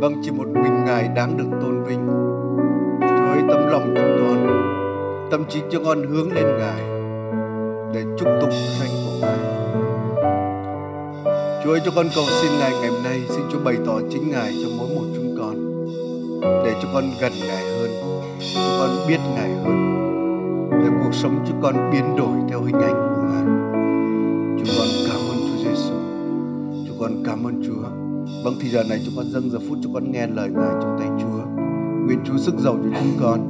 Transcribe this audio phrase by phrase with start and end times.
[0.00, 2.06] Vâng, chỉ một mình Ngài đáng được tôn vinh.
[3.00, 4.46] Chúa ơi, tấm lòng chúng con,
[5.30, 6.82] tâm trí cho con hướng lên Ngài
[7.94, 8.50] để chúc tụng
[8.80, 9.38] danh của Ngài.
[11.64, 14.30] Chúa ơi, cho con cầu xin Ngài ngày hôm nay, xin Chúa bày tỏ chính
[14.30, 14.88] Ngài cho mỗi
[16.74, 17.90] để cho con gần Ngài hơn,
[18.54, 19.76] cho con biết Ngài hơn,
[20.70, 23.44] để cuộc sống chúng con biến đổi theo hình ảnh của Ngài.
[24.58, 25.94] Chúng con cảm ơn Chúa Giêsu.
[26.86, 27.88] Chúng con cảm ơn Chúa.
[28.44, 30.96] Vâng thì giờ này chúng con dâng giờ phút cho con nghe lời Ngài trong
[30.98, 31.44] tay Chúa.
[32.06, 33.40] Nguyện Chúa sức giàu cho chúng con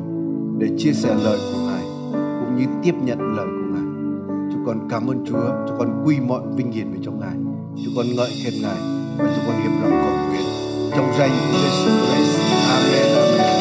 [0.59, 3.85] để chia sẻ lời của Ngài cũng như tiếp nhận lời của Ngài.
[4.53, 5.67] Chúng con cảm ơn Chúa.
[5.69, 7.35] Chúng con quy mọi vinh hiển về trong Ngài.
[7.85, 8.79] Chúng con ngợi khen Ngài
[9.19, 10.45] và chúng con hiệp lòng cầu nguyện
[10.97, 12.44] trong danh của Giêsu Christ.
[12.69, 13.17] Amen.
[13.17, 13.55] Amen.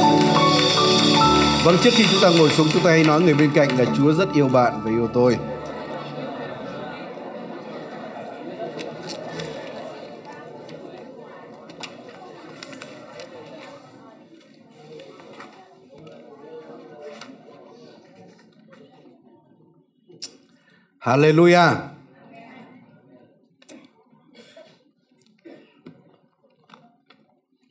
[1.64, 3.86] Vâng trước khi chúng ta ngồi xuống, chúng ta hãy nói người bên cạnh là
[3.98, 5.38] Chúa rất yêu bạn và yêu tôi.
[21.00, 21.93] Hallelujah.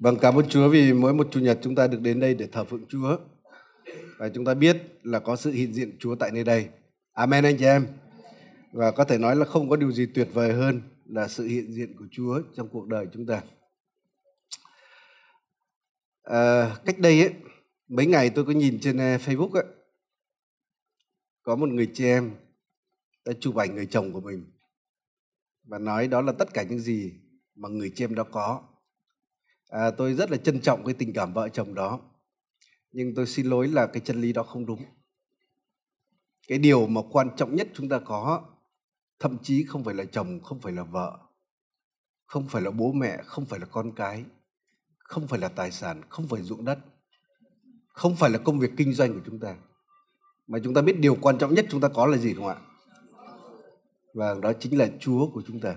[0.03, 2.47] Vâng, cảm ơn Chúa vì mỗi một chủ nhật chúng ta được đến đây để
[2.53, 3.19] thờ phượng Chúa.
[4.19, 6.69] Và chúng ta biết là có sự hiện diện Chúa tại nơi đây.
[7.13, 7.87] Amen anh chị em.
[8.73, 11.73] Và có thể nói là không có điều gì tuyệt vời hơn là sự hiện
[11.73, 13.43] diện của Chúa trong cuộc đời chúng ta.
[16.23, 17.35] À, cách đây ấy,
[17.89, 19.65] mấy ngày tôi có nhìn trên eh, Facebook ấy,
[21.43, 22.31] có một người chị em
[23.25, 24.45] đã chụp ảnh người chồng của mình
[25.65, 27.13] và nói đó là tất cả những gì
[27.55, 28.72] mà người chị em đó có.
[29.73, 32.01] À, tôi rất là trân trọng cái tình cảm vợ chồng đó.
[32.93, 34.85] Nhưng tôi xin lỗi là cái chân lý đó không đúng.
[36.49, 38.43] Cái điều mà quan trọng nhất chúng ta có
[39.19, 41.19] thậm chí không phải là chồng không phải là vợ
[42.27, 44.25] không phải là bố mẹ không phải là con cái
[44.99, 46.79] không phải là tài sản không phải ruộng đất
[47.89, 49.57] không phải là công việc kinh doanh của chúng ta.
[50.47, 52.57] Mà chúng ta biết điều quan trọng nhất chúng ta có là gì không ạ?
[54.15, 55.77] Và đó chính là chúa của chúng ta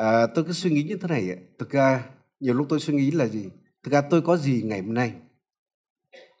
[0.00, 2.04] à, tôi cứ suy nghĩ như thế này thực ra
[2.40, 3.50] nhiều lúc tôi suy nghĩ là gì
[3.82, 5.12] thực ra tôi có gì ngày hôm nay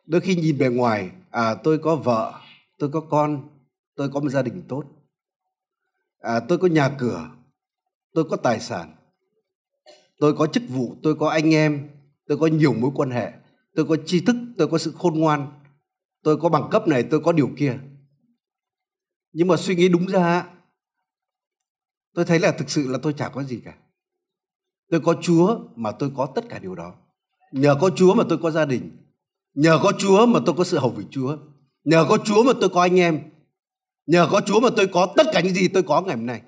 [0.06, 2.40] đôi khi nhìn bề ngoài à tôi có vợ
[2.78, 3.48] tôi có con
[3.94, 4.84] tôi có một gia đình tốt
[6.18, 7.30] à tôi có nhà cửa
[8.14, 8.96] tôi có tài sản
[10.18, 11.88] tôi có chức vụ tôi có anh em
[12.26, 13.32] tôi có nhiều mối quan hệ
[13.74, 15.52] tôi có tri thức tôi có sự khôn ngoan
[16.22, 17.78] tôi có bằng cấp này tôi có điều kia
[19.32, 20.46] nhưng mà suy nghĩ đúng ra
[22.14, 23.74] tôi thấy là thực sự là tôi chả có gì cả.
[24.90, 26.94] Tôi có chúa mà tôi có tất cả điều đó.
[27.52, 28.90] Nhờ có chúa mà tôi có gia đình.
[29.54, 31.36] Nhờ có chúa mà tôi có sự hầu vị chúa.
[31.84, 33.22] Nhờ có chúa mà tôi có anh em.
[34.06, 36.42] Nhờ có chúa mà tôi có tất cả những gì tôi có ngày hôm nay.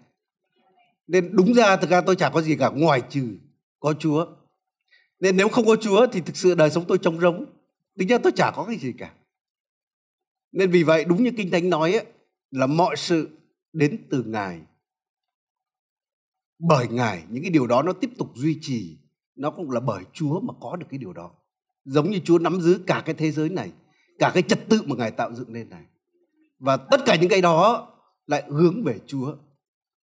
[1.07, 3.29] Nên đúng ra thực ra tôi chả có gì cả ngoài trừ
[3.81, 4.27] có chúa.
[5.21, 7.47] Nên nếu không có chúa thì thực sự đời sống tôi trống rỗng.
[7.99, 9.13] Tính ra tôi chả có cái gì cả.
[10.53, 12.07] Nên vì vậy đúng như kinh thánh nói ấy,
[12.51, 13.29] là mọi sự
[13.73, 14.61] đến từ ngài
[16.69, 18.99] bởi ngài, những cái điều đó nó tiếp tục duy trì
[19.37, 21.31] nó cũng là bởi chúa mà có được cái điều đó
[21.85, 23.73] giống như chúa nắm giữ cả cái thế giới này,
[24.19, 25.85] cả cái trật tự mà ngài tạo dựng lên này
[26.59, 27.89] và tất cả những cái đó
[28.27, 29.37] lại hướng về chúa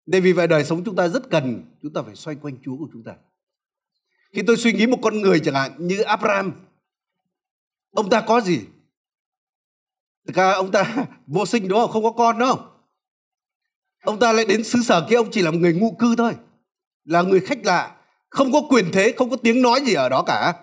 [0.05, 2.77] nên vì vậy đời sống chúng ta rất cần, chúng ta phải xoay quanh chúa
[2.77, 3.15] của chúng ta
[4.31, 6.51] khi tôi suy nghĩ một con người chẳng hạn như abraham,
[7.91, 8.59] ông ta có gì
[10.27, 10.95] Thực ra ông ta
[11.27, 11.91] vô sinh đúng không?
[11.91, 12.59] Không có con đâu.
[14.03, 16.33] Ông ta lại đến xứ sở kia, ông chỉ là một người ngụ cư thôi.
[17.07, 17.95] Là người khách lạ.
[18.29, 20.53] Không có quyền thế, không có tiếng nói gì ở đó cả.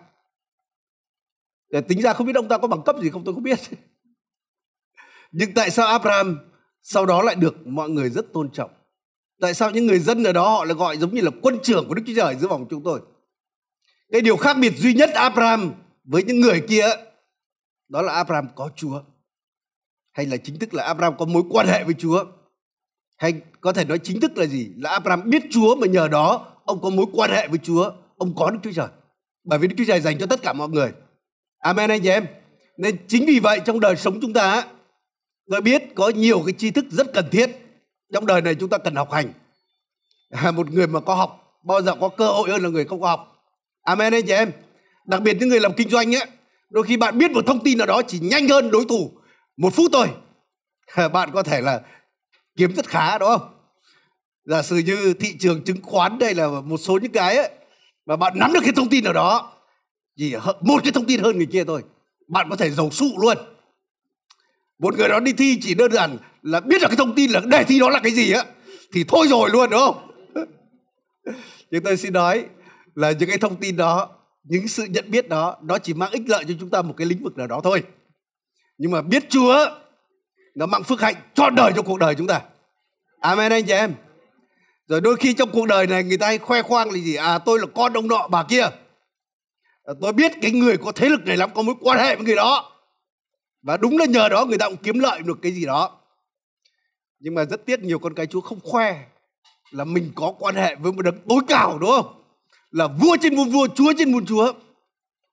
[1.71, 3.59] Để tính ra không biết ông ta có bằng cấp gì không tôi không biết.
[5.33, 6.38] Nhưng tại sao Abraham
[6.83, 8.71] sau đó lại được mọi người rất tôn trọng?
[9.41, 11.88] Tại sao những người dân ở đó họ lại gọi giống như là quân trưởng
[11.88, 13.00] của Đức Chúa Trời giữa vòng chúng tôi?
[14.12, 15.72] Cái điều khác biệt duy nhất Abraham
[16.04, 16.87] với những người kia
[17.88, 19.03] đó là Abraham có Chúa
[20.13, 22.24] hay là chính thức là Abraham có mối quan hệ với Chúa
[23.24, 24.71] hay có thể nói chính thức là gì?
[24.76, 27.91] Là Abraham biết Chúa mà nhờ đó ông có mối quan hệ với Chúa.
[28.16, 28.88] Ông có Đức Chúa Trời.
[29.44, 30.92] Bởi vì Đức Chúa Trời dành cho tất cả mọi người.
[31.59, 32.26] Amen anh chị em.
[32.78, 34.65] Nên chính vì vậy trong đời sống chúng ta
[35.50, 37.50] tôi biết có nhiều cái tri thức rất cần thiết.
[38.12, 39.32] Trong đời này chúng ta cần học hành.
[40.30, 43.00] À, một người mà có học bao giờ có cơ hội hơn là người không
[43.00, 43.32] có học.
[43.82, 44.53] Amen anh chị em.
[45.06, 46.27] Đặc biệt những người làm kinh doanh ấy
[46.70, 49.10] đôi khi bạn biết một thông tin nào đó chỉ nhanh hơn đối thủ
[49.56, 50.09] một phút thôi.
[51.12, 51.80] Bạn có thể là
[52.56, 53.54] kiếm rất khá đúng không?
[54.45, 57.51] Giả sử như thị trường chứng khoán đây là một số những cái ấy,
[58.06, 59.53] mà bạn nắm được cái thông tin ở đó
[60.16, 61.83] chỉ một cái thông tin hơn người kia thôi
[62.28, 63.39] bạn có thể giàu sụ luôn.
[64.78, 67.41] Một người đó đi thi chỉ đơn giản là biết được cái thông tin là
[67.41, 68.45] đề thi đó là cái gì á
[68.92, 70.10] thì thôi rồi luôn đúng không?
[71.71, 72.45] Nhưng tôi xin nói
[72.95, 74.09] là những cái thông tin đó
[74.45, 77.06] những sự nhận biết đó nó chỉ mang ích lợi cho chúng ta một cái
[77.06, 77.83] lĩnh vực nào đó thôi.
[78.78, 79.66] Nhưng mà biết Chúa
[80.54, 82.41] nó mang phước hạnh trọn đời cho cuộc đời chúng ta.
[83.21, 83.95] Amen anh chị em.
[84.89, 87.15] Rồi đôi khi trong cuộc đời này người ta hay khoe khoang là gì?
[87.15, 88.62] À tôi là con ông nọ bà kia.
[89.84, 92.24] À, tôi biết cái người có thế lực này lắm có mối quan hệ với
[92.24, 92.72] người đó.
[93.62, 96.01] Và đúng là nhờ đó người ta cũng kiếm lợi được cái gì đó.
[97.18, 99.04] Nhưng mà rất tiếc nhiều con cái chúa không khoe
[99.71, 102.22] là mình có quan hệ với một đấng tối cao đúng không?
[102.71, 104.53] Là vua trên muôn vua chúa trên muôn chúa.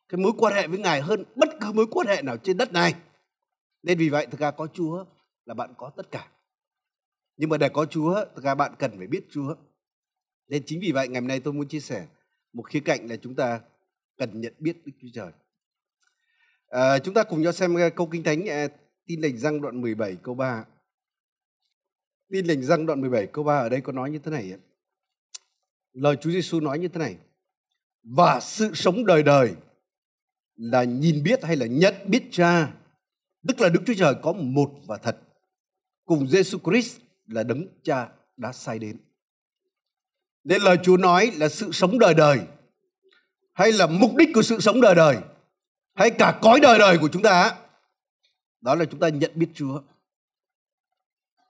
[0.10, 2.74] Cái mối quan hệ với ngài hơn bất cứ mối quan hệ nào trên đất
[2.74, 2.94] này
[3.84, 5.06] nên vì vậy thực ra có chúa
[5.46, 6.32] là bạn có tất cả
[7.38, 9.56] nhưng mà để có chúa thực ra bạn cần phải biết chúa
[10.48, 12.08] nên chính vì vậy ngày hôm nay tôi muốn chia sẻ
[12.54, 13.62] một khía cạnh là chúng ta
[14.18, 15.32] cần nhận biết Đức Chúa Trời.
[16.68, 18.68] À, chúng ta cùng nhau xem ờ, câu kinh thánh ờ,
[19.06, 20.66] tin lành răng đoạn 17 câu 3.
[22.32, 24.54] Tin lành răng đoạn 17 câu 3 ở đây có nói như thế này.
[25.94, 27.18] Lời Chúa Giêsu nói như thế này.
[28.04, 29.56] Và sự sống đời đời
[30.56, 32.74] là nhìn biết hay là nhận biết cha.
[33.48, 35.18] Tức là Đức Chúa Trời có một và thật.
[36.06, 38.98] Cùng Giêsu Christ là đấng cha đã sai đến.
[40.44, 42.40] Nên lời Chúa nói là sự sống đời đời
[43.54, 45.18] hay là mục đích của sự sống đời đời
[45.94, 47.58] hay cả cõi đời đời của chúng ta
[48.62, 49.82] đó là chúng ta nhận biết Chúa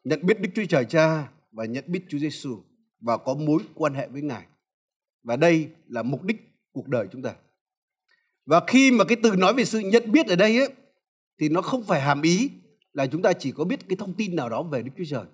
[0.03, 2.63] nhận biết Đức Chúa Trời Cha và nhận biết Chúa Giêsu
[2.99, 4.45] và có mối quan hệ với Ngài
[5.23, 6.37] và đây là mục đích
[6.71, 7.35] cuộc đời chúng ta
[8.45, 10.69] và khi mà cái từ nói về sự nhận biết ở đây ấy,
[11.39, 12.49] thì nó không phải hàm ý
[12.93, 15.25] là chúng ta chỉ có biết cái thông tin nào đó về Đức Chúa Trời.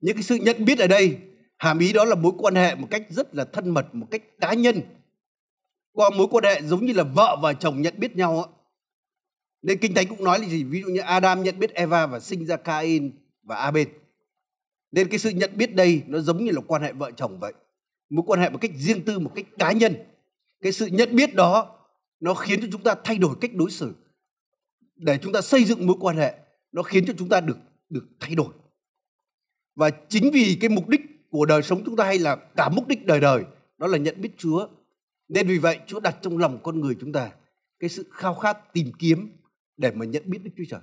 [0.00, 1.18] Những cái sự nhận biết ở đây,
[1.58, 4.22] hàm ý đó là mối quan hệ một cách rất là thân mật, một cách
[4.40, 4.80] cá nhân.
[5.92, 8.62] Qua mối quan hệ giống như là vợ và chồng nhận biết nhau
[9.62, 10.64] nên kinh thánh cũng nói là gì?
[10.64, 13.88] Ví dụ như Adam nhận biết Eva và sinh ra Cain và Abel.
[14.92, 17.52] Nên cái sự nhận biết đây nó giống như là quan hệ vợ chồng vậy.
[18.10, 19.94] Mối quan hệ một cách riêng tư, một cách cá nhân.
[20.60, 21.78] Cái sự nhận biết đó
[22.20, 23.94] nó khiến cho chúng ta thay đổi cách đối xử
[24.96, 26.38] để chúng ta xây dựng mối quan hệ
[26.72, 27.58] nó khiến cho chúng ta được
[27.88, 28.54] được thay đổi
[29.74, 32.88] và chính vì cái mục đích của đời sống chúng ta hay là cả mục
[32.88, 33.44] đích đời đời
[33.78, 34.68] đó là nhận biết Chúa
[35.28, 37.32] nên vì vậy Chúa đặt trong lòng con người chúng ta
[37.82, 39.28] cái sự khao khát tìm kiếm
[39.76, 40.80] để mà nhận biết Đức Chúa Trời.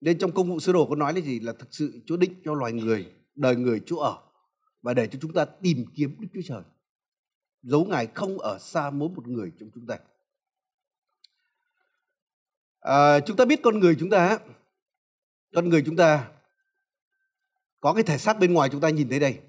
[0.00, 1.40] Nên trong công vụ sơ đồ có nói là gì?
[1.40, 4.16] Là thực sự Chúa định cho loài người, đời người Chúa ở
[4.82, 6.62] và để cho chúng ta tìm kiếm Đức Chúa Trời.
[7.62, 9.98] Dấu Ngài không ở xa mỗi một người trong chúng ta.
[12.86, 14.38] À, chúng ta biết con người chúng ta,
[15.54, 16.30] con người chúng ta
[17.80, 19.40] có cái thể xác bên ngoài chúng ta nhìn thấy đây.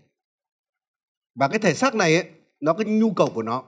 [1.36, 3.63] Và cái thể xác này ấy, nó có nhu cầu của nó.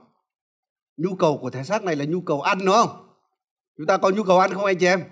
[0.96, 3.08] Nhu cầu của thể xác này là nhu cầu ăn đúng không?
[3.76, 5.04] Chúng ta có nhu cầu ăn không anh chị em?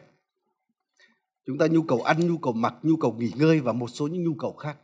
[1.46, 4.06] Chúng ta nhu cầu ăn nhu cầu mặc nhu cầu nghỉ ngơi và một số
[4.06, 4.76] những nhu cầu khác.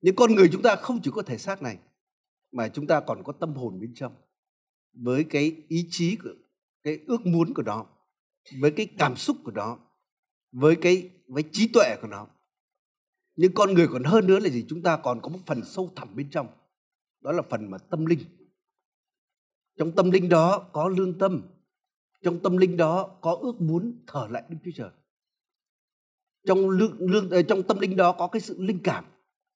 [0.00, 1.78] Những con người chúng ta không chỉ có thể xác này
[2.52, 4.14] mà chúng ta còn có tâm hồn bên trong
[4.92, 6.30] với cái ý chí của
[6.82, 7.86] cái ước muốn của nó
[8.60, 9.78] với cái cảm xúc của nó
[10.52, 12.26] với cái với trí tuệ của nó.
[13.36, 14.64] Nhưng con người còn hơn nữa là gì?
[14.68, 16.46] Chúng ta còn có một phần sâu thẳm bên trong.
[17.20, 18.20] Đó là phần mà tâm linh.
[19.78, 21.42] Trong tâm linh đó có lương tâm.
[22.22, 24.90] Trong tâm linh đó có ước muốn thở lại đức chúa trời.
[26.46, 29.04] Trong lương, lương ờ, trong tâm linh đó có cái sự linh cảm.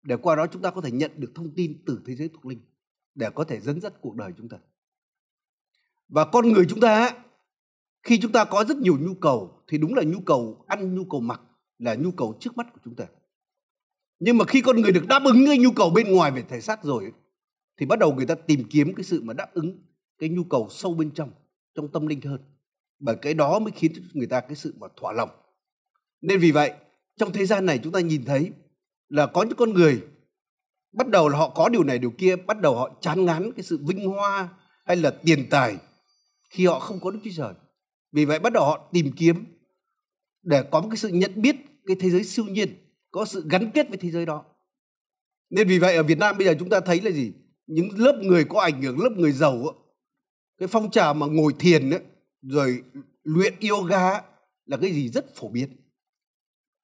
[0.03, 2.47] Để qua đó chúng ta có thể nhận được thông tin từ thế giới thuộc
[2.47, 2.61] linh.
[3.15, 4.59] Để có thể dẫn dắt cuộc đời chúng ta.
[6.09, 7.25] Và con người chúng ta
[8.09, 11.05] khi chúng ta có rất nhiều nhu cầu, thì đúng là nhu cầu ăn, nhu
[11.05, 11.41] cầu mặc
[11.79, 13.05] là nhu cầu trước mắt của chúng ta.
[14.19, 16.61] Nhưng mà khi con người được đáp ứng cái nhu cầu bên ngoài về thể
[16.61, 17.13] xác rồi
[17.77, 19.83] thì bắt đầu người ta tìm kiếm cái sự mà đáp ứng
[20.19, 21.31] cái nhu cầu sâu bên trong
[21.75, 22.41] trong tâm linh hơn.
[22.99, 25.31] Bởi cái đó mới khiến người ta cái sự mà thỏa lòng.
[26.21, 26.73] Nên vì vậy,
[27.17, 28.51] trong thế gian này chúng ta nhìn thấy
[29.09, 30.03] là có những con người
[30.93, 33.63] bắt đầu là họ có điều này điều kia, bắt đầu họ chán ngán cái
[33.63, 34.49] sự vinh hoa
[34.85, 35.77] hay là tiền tài
[36.51, 37.55] khi họ không có đức chúa trời
[38.13, 39.45] vì vậy bắt đầu họ tìm kiếm
[40.43, 42.69] để có một cái sự nhận biết cái thế giới siêu nhiên
[43.11, 44.45] có sự gắn kết với thế giới đó.
[45.51, 47.33] Nên vì vậy ở Việt Nam bây giờ chúng ta thấy là gì?
[47.67, 49.65] Những lớp người có ảnh hưởng lớp người giàu
[50.59, 52.01] cái phong trào mà ngồi thiền ấy,
[52.43, 52.83] rồi
[53.23, 54.21] luyện yoga
[54.65, 55.69] là cái gì rất phổ biến.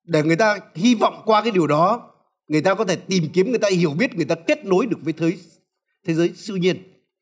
[0.04, 2.10] Để người ta hy vọng qua cái điều đó
[2.48, 4.98] người ta có thể tìm kiếm người ta hiểu biết người ta kết nối được
[5.02, 5.32] với thế
[6.04, 6.76] thế giới siêu nhiên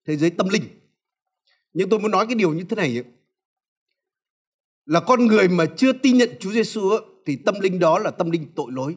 [0.06, 0.62] thế giới tâm linh.
[1.73, 3.04] Nhưng tôi muốn nói cái điều như thế này ấy,
[4.86, 6.90] là con người mà chưa tin nhận Chúa Giêsu
[7.26, 8.96] thì tâm linh đó là tâm linh tội lỗi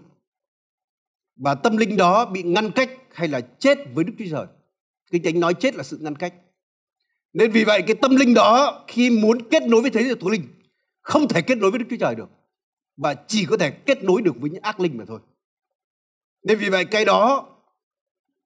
[1.35, 4.45] và tâm linh đó bị ngăn cách hay là chết với Đức Chúa Trời.
[5.11, 6.33] Kinh Thánh nói chết là sự ngăn cách.
[7.33, 10.31] nên vì vậy cái tâm linh đó khi muốn kết nối với thế giới thuộc
[10.31, 10.47] linh
[11.01, 12.29] không thể kết nối với Đức Chúa Trời được
[12.97, 15.19] và chỉ có thể kết nối được với những ác linh mà thôi.
[16.43, 17.49] Nên vì vậy cái đó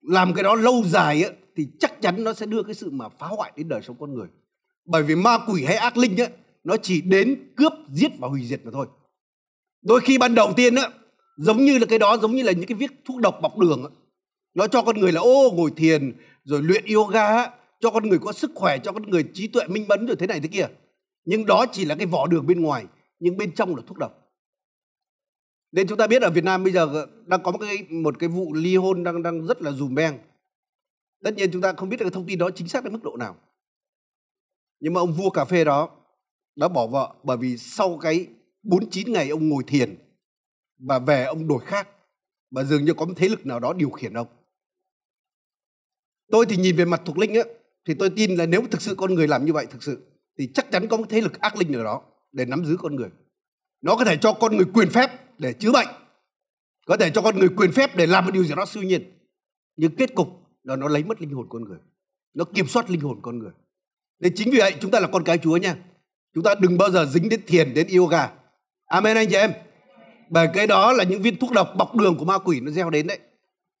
[0.00, 3.08] làm cái đó lâu dài ấy, thì chắc chắn nó sẽ đưa cái sự mà
[3.08, 4.28] phá hoại đến đời sống con người.
[4.84, 6.28] Bởi vì ma quỷ hay ác linh ấy,
[6.64, 8.86] nó chỉ đến cướp, giết và hủy diệt mà thôi.
[9.82, 10.88] Đôi khi ban đầu tiên á,
[11.36, 13.84] giống như là cái đó giống như là những cái viết thuốc độc bọc đường
[13.84, 13.90] á.
[14.54, 16.12] Nó cho con người là ô ngồi thiền
[16.44, 17.50] rồi luyện yoga á,
[17.80, 20.26] cho con người có sức khỏe, cho con người trí tuệ minh mẫn rồi thế
[20.26, 20.66] này thế kia.
[21.24, 22.84] Nhưng đó chỉ là cái vỏ đường bên ngoài,
[23.18, 24.20] nhưng bên trong là thuốc độc.
[25.72, 28.18] Nên chúng ta biết ở Việt Nam bây giờ ờ, đang có một cái một
[28.18, 30.18] cái vụ ly hôn đang đang rất là dùm beng.
[31.24, 33.02] Tất nhiên chúng ta không biết được cái thông tin đó chính xác đến mức
[33.02, 33.36] độ nào.
[34.80, 35.99] Nhưng mà ông vua cà phê đó
[36.60, 38.26] đã bỏ vợ bởi vì sau cái
[38.62, 39.96] 49 ngày ông ngồi thiền
[40.78, 41.88] và về ông đổi khác
[42.50, 44.26] và dường như có một thế lực nào đó điều khiển ông.
[46.30, 47.42] Tôi thì nhìn về mặt thuộc linh á
[47.86, 50.06] thì tôi tin là nếu thực sự con người làm như vậy thực sự
[50.38, 52.02] thì chắc chắn có một thế lực ác linh nào đó
[52.32, 53.08] để nắm giữ con người.
[53.82, 55.88] Nó có thể cho con người quyền phép để chữa bệnh,
[56.86, 59.02] có thể cho con người quyền phép để làm một điều gì đó siêu nhiên.
[59.76, 60.28] Nhưng kết cục
[60.62, 61.78] là nó lấy mất linh hồn con người,
[62.34, 63.52] nó kiểm soát linh hồn con người.
[64.18, 65.76] Nên chính vì vậy chúng ta là con cái Chúa nha.
[66.34, 68.32] Chúng ta đừng bao giờ dính đến thiền, đến yoga.
[68.86, 69.52] Amen anh chị em.
[70.28, 72.90] Bởi cái đó là những viên thuốc độc bọc đường của ma quỷ nó gieo
[72.90, 73.18] đến đấy.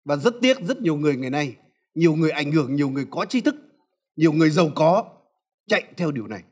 [0.04, 1.56] Và rất tiếc rất nhiều người ngày nay,
[1.94, 3.54] nhiều người ảnh hưởng, nhiều người có tri thức,
[4.16, 5.04] nhiều người giàu có
[5.68, 6.42] chạy theo điều này.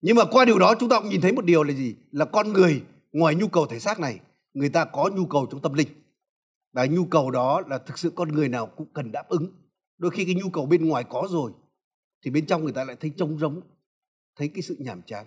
[0.00, 1.94] Nhưng mà qua điều đó chúng ta cũng nhìn thấy một điều là gì?
[2.10, 4.20] Là con người ngoài nhu cầu thể xác này,
[4.54, 5.88] người ta có nhu cầu trong tâm linh.
[6.72, 9.46] Và nhu cầu đó là thực sự con người nào cũng cần đáp ứng.
[9.98, 11.52] Đôi khi cái nhu cầu bên ngoài có rồi
[12.24, 13.60] thì bên trong người ta lại thấy trống rỗng,
[14.36, 15.26] thấy cái sự nhàm chán.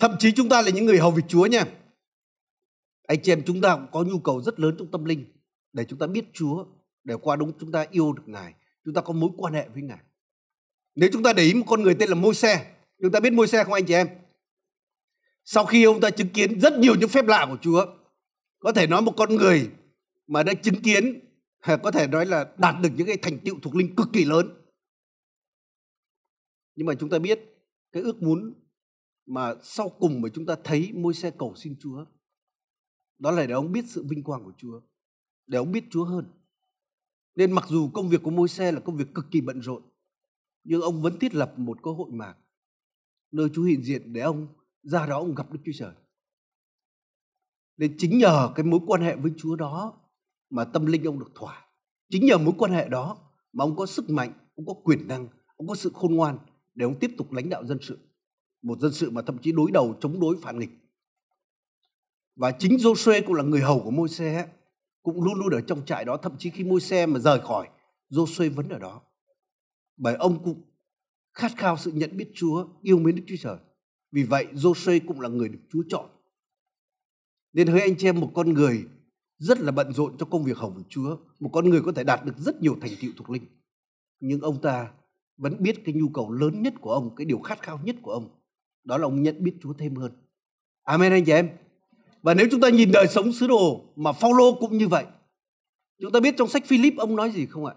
[0.00, 1.64] Thậm chí chúng ta là những người hầu việc Chúa nha.
[3.06, 5.24] Anh chị em chúng ta cũng có nhu cầu rất lớn trong tâm linh
[5.72, 6.64] để chúng ta biết Chúa,
[7.04, 9.82] để qua đúng chúng ta yêu được Ngài, chúng ta có mối quan hệ với
[9.82, 9.98] Ngài.
[10.94, 13.32] Nếu chúng ta để ý một con người tên là môi xe, chúng ta biết
[13.32, 14.08] môi xe không anh chị em?
[15.44, 17.86] Sau khi ông ta chứng kiến rất nhiều những phép lạ của Chúa,
[18.58, 19.70] có thể nói một con người
[20.26, 21.20] mà đã chứng kiến
[21.82, 24.59] có thể nói là đạt được những cái thành tựu thuộc linh cực kỳ lớn.
[26.76, 27.40] Nhưng mà chúng ta biết
[27.92, 28.54] cái ước muốn
[29.26, 32.04] mà sau cùng mà chúng ta thấy môi xe cầu xin Chúa
[33.20, 34.80] đó là để ông biết sự vinh quang của Chúa,
[35.46, 36.24] để ông biết Chúa hơn.
[37.34, 39.82] Nên mặc dù công việc của môi xe là công việc cực kỳ bận rộn,
[40.64, 42.36] nhưng ông vẫn thiết lập một cơ hội mạc
[43.32, 44.48] nơi Chúa hiện diện để ông
[44.82, 45.94] ra đó ông gặp Đức Chúa Trời.
[47.76, 50.00] Nên chính nhờ cái mối quan hệ với Chúa đó
[50.50, 51.66] mà tâm linh ông được thỏa.
[52.08, 53.16] Chính nhờ mối quan hệ đó
[53.52, 56.38] mà ông có sức mạnh, ông có quyền năng, ông có sự khôn ngoan
[56.80, 57.98] để ông tiếp tục lãnh đạo dân sự.
[58.62, 60.70] Một dân sự mà thậm chí đối đầu chống đối phản nghịch.
[62.36, 64.48] Và chính Joshua, cũng là người hầu của Môi-se
[65.02, 66.16] cũng luôn luôn ở trong trại đó.
[66.16, 67.68] Thậm chí khi Môi-se mà rời khỏi,
[68.10, 69.02] Joshua vẫn ở đó.
[69.96, 70.62] Bởi ông cũng
[71.34, 73.56] khát khao sự nhận biết Chúa, yêu mến Đức Chúa Trời.
[74.12, 76.06] Vì vậy, Joshua cũng là người được Chúa chọn.
[77.52, 78.86] Nên hỡi anh chị em, một con người
[79.38, 81.16] rất là bận rộn cho công việc hầu của Chúa.
[81.40, 83.46] Một con người có thể đạt được rất nhiều thành tựu thuộc linh.
[84.20, 84.90] Nhưng ông ta
[85.40, 88.12] vẫn biết cái nhu cầu lớn nhất của ông cái điều khát khao nhất của
[88.12, 88.28] ông
[88.84, 90.12] đó là ông nhận biết Chúa thêm hơn
[90.84, 91.48] Amen anh chị em
[92.22, 95.04] và nếu chúng ta nhìn đời sống sứ đồ mà Phaolô cũng như vậy.
[96.02, 97.74] Chúng ta biết trong sách Philip ông nói gì không ạ?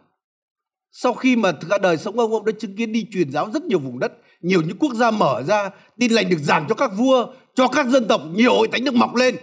[0.91, 3.63] Sau khi mà cả đời sống ông, ông đã chứng kiến đi truyền giáo rất
[3.63, 6.91] nhiều vùng đất, nhiều những quốc gia mở ra, tin lành được giảng cho các
[6.98, 9.36] vua, cho các dân tộc, nhiều hội thánh được mọc lên.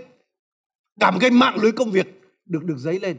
[1.01, 2.07] Cả một cái mạng lưới công việc
[2.47, 3.19] được được dấy lên.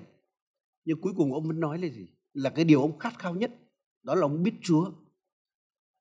[0.85, 2.07] Nhưng cuối cùng ông vẫn nói là gì?
[2.33, 3.51] Là cái điều ông khát khao nhất,
[4.03, 4.91] đó là ông biết Chúa.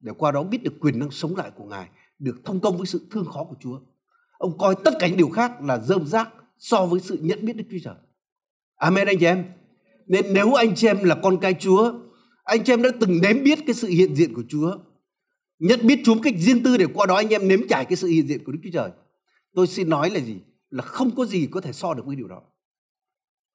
[0.00, 1.88] Để qua đó biết được quyền năng sống lại của Ngài,
[2.18, 3.80] được thông công với sự thương khó của Chúa.
[4.38, 6.28] Ông coi tất cả những điều khác là dơm rác
[6.58, 7.94] so với sự nhận biết Đức Chúa Trời.
[8.76, 9.44] Amen anh chị em.
[10.06, 11.92] Nên nếu anh chị em là con cái Chúa,
[12.44, 14.76] anh chị em đã từng nếm biết cái sự hiện diện của Chúa,
[15.58, 17.96] nhận biết Chúa một cách riêng tư để qua đó anh em nếm trải cái
[17.96, 18.90] sự hiện diện của Đức Chúa Trời.
[19.54, 20.36] Tôi xin nói là gì?
[20.70, 22.42] Là không có gì có thể so được với điều đó.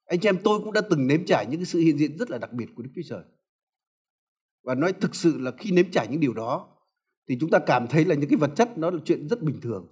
[0.05, 2.29] Anh chị em tôi cũng đã từng nếm trải những cái sự hiện diện rất
[2.29, 3.23] là đặc biệt của Đức Chúa Trời.
[4.65, 6.67] Và nói thực sự là khi nếm trải những điều đó,
[7.29, 9.61] thì chúng ta cảm thấy là những cái vật chất nó là chuyện rất bình
[9.61, 9.87] thường.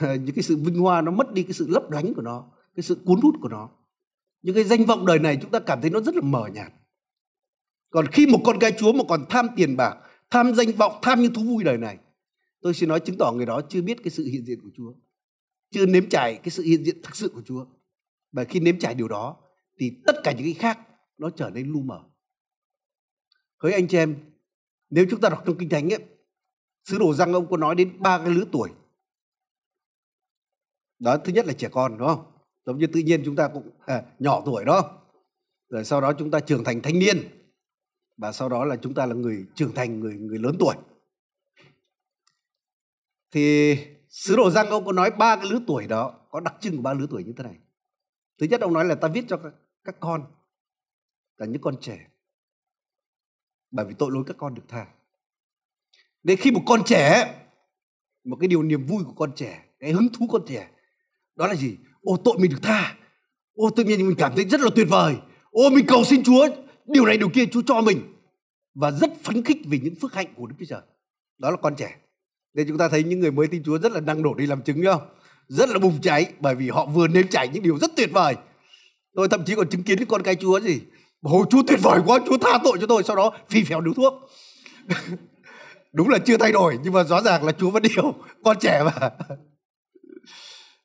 [0.00, 2.82] Những cái sự vinh hoa nó mất đi cái sự lấp lánh của nó, cái
[2.82, 3.70] sự cuốn hút của nó.
[4.42, 6.72] Những cái danh vọng đời này chúng ta cảm thấy nó rất là mờ nhạt.
[7.90, 9.96] Còn khi một con cái chúa mà còn tham tiền bạc,
[10.30, 11.98] tham danh vọng, tham những thú vui đời này,
[12.60, 14.92] tôi xin nói chứng tỏ người đó chưa biết cái sự hiện diện của chúa,
[15.70, 17.66] chưa nếm trải cái sự hiện diện thực sự của chúa.
[18.32, 19.36] Và khi nếm trải điều đó,
[19.80, 20.78] thì tất cả những cái khác
[21.18, 22.07] nó trở nên lu mờ
[23.58, 24.16] hỡi anh chị em
[24.90, 26.04] nếu chúng ta đọc trong kinh thánh ấy
[26.84, 28.70] sứ đồ răng ông có nói đến ba cái lứa tuổi.
[30.98, 32.32] Đó thứ nhất là trẻ con đúng không?
[32.66, 34.98] Giống như tự nhiên chúng ta cũng à, nhỏ tuổi đó
[35.68, 37.16] rồi sau đó chúng ta trưởng thành thanh niên
[38.16, 40.74] và sau đó là chúng ta là người trưởng thành người người lớn tuổi.
[43.30, 43.76] Thì
[44.08, 46.82] sứ đồ Giăng ông có nói ba cái lứa tuổi đó có đặc trưng của
[46.82, 47.56] ba lứa tuổi như thế này.
[48.40, 49.52] Thứ nhất ông nói là ta viết cho các,
[49.84, 50.24] các con
[51.36, 52.06] là những con trẻ
[53.70, 54.86] bởi vì tội lỗi các con được tha.
[56.22, 57.34] Nên khi một con trẻ
[58.24, 60.68] một cái điều niềm vui của con trẻ, cái hứng thú con trẻ,
[61.36, 61.76] đó là gì?
[62.02, 62.96] Ô, tội mình được tha.
[63.54, 65.16] Ô, tự nhiên mình cảm thấy rất là tuyệt vời.
[65.50, 66.48] Ô, mình cầu xin chúa,
[66.86, 68.14] điều này, điều kia, chúa cho mình.
[68.74, 70.80] Và rất phấn khích vì những phước hạnh của đức chúa trời.
[71.38, 71.96] Đó là con trẻ.
[72.54, 74.62] Nên chúng ta thấy những người mới tin chúa rất là năng nổ đi làm
[74.62, 75.02] chứng không?
[75.48, 78.36] Rất là bùng cháy, bởi vì họ vừa nếm trải những điều rất tuyệt vời.
[79.14, 80.80] Tôi thậm chí còn chứng kiến những con cái chúa gì?
[81.22, 83.02] Ôi chúa tuyệt vời quá chúa tha tội cho tôi.
[83.02, 84.14] Sau đó, phi phèo điếu thuốc.
[85.92, 88.82] Đúng là chưa thay đổi, nhưng mà rõ ràng là chúa vẫn điều con trẻ
[88.84, 89.10] mà.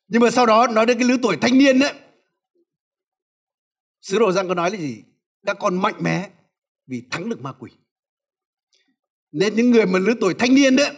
[0.07, 1.93] Nhưng mà sau đó, nói đến cái lứa tuổi thanh niên đấy
[4.03, 5.03] sứ đồ giang có nói là gì?
[5.45, 6.29] Các con mạnh mẽ
[6.87, 7.71] vì thắng được ma quỷ.
[9.31, 10.95] Nên những người mà lứa tuổi thanh niên đấy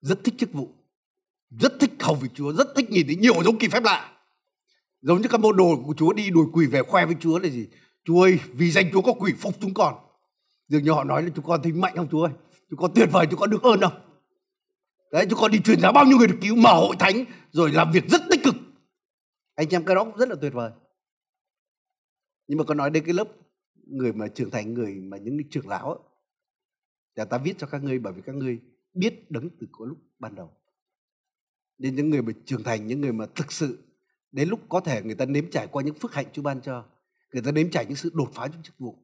[0.00, 0.74] rất thích chức vụ,
[1.60, 4.12] rất thích hầu việc chúa, rất thích nhìn thấy nhiều dấu kỳ phép lạ.
[5.02, 7.48] Giống như các môn đồ của chúa đi đuổi quỷ về khoe với chúa là
[7.48, 7.66] gì?
[8.06, 9.94] Chúa ơi vì danh chúa có quỷ phục chúng con.
[10.68, 12.32] Dường như họ nói là chúng con thấy mạnh không chúa ơi?
[12.70, 13.92] Chúng con tuyệt vời chúng con được ơn không?
[15.12, 17.72] Đấy chúng con đi truyền giáo bao nhiêu người được cứu mở hội thánh rồi
[17.72, 18.54] làm việc rất tích cực.
[19.54, 20.70] Anh em cái đó cũng rất là tuyệt vời.
[22.46, 23.28] Nhưng mà con nói đến cái lớp
[23.86, 25.98] người mà trưởng thành người mà những trưởng lão ấy,
[27.14, 28.60] là ta viết cho các ngươi bởi vì các ngươi
[28.94, 30.50] biết đấng từ có lúc ban đầu.
[31.78, 33.78] Nên những người mà trưởng thành những người mà thực sự
[34.32, 36.84] đến lúc có thể người ta nếm trải qua những phước hạnh Chúa ban cho
[37.36, 38.98] người ta nếm trải những sự đột phá trong chức vụ,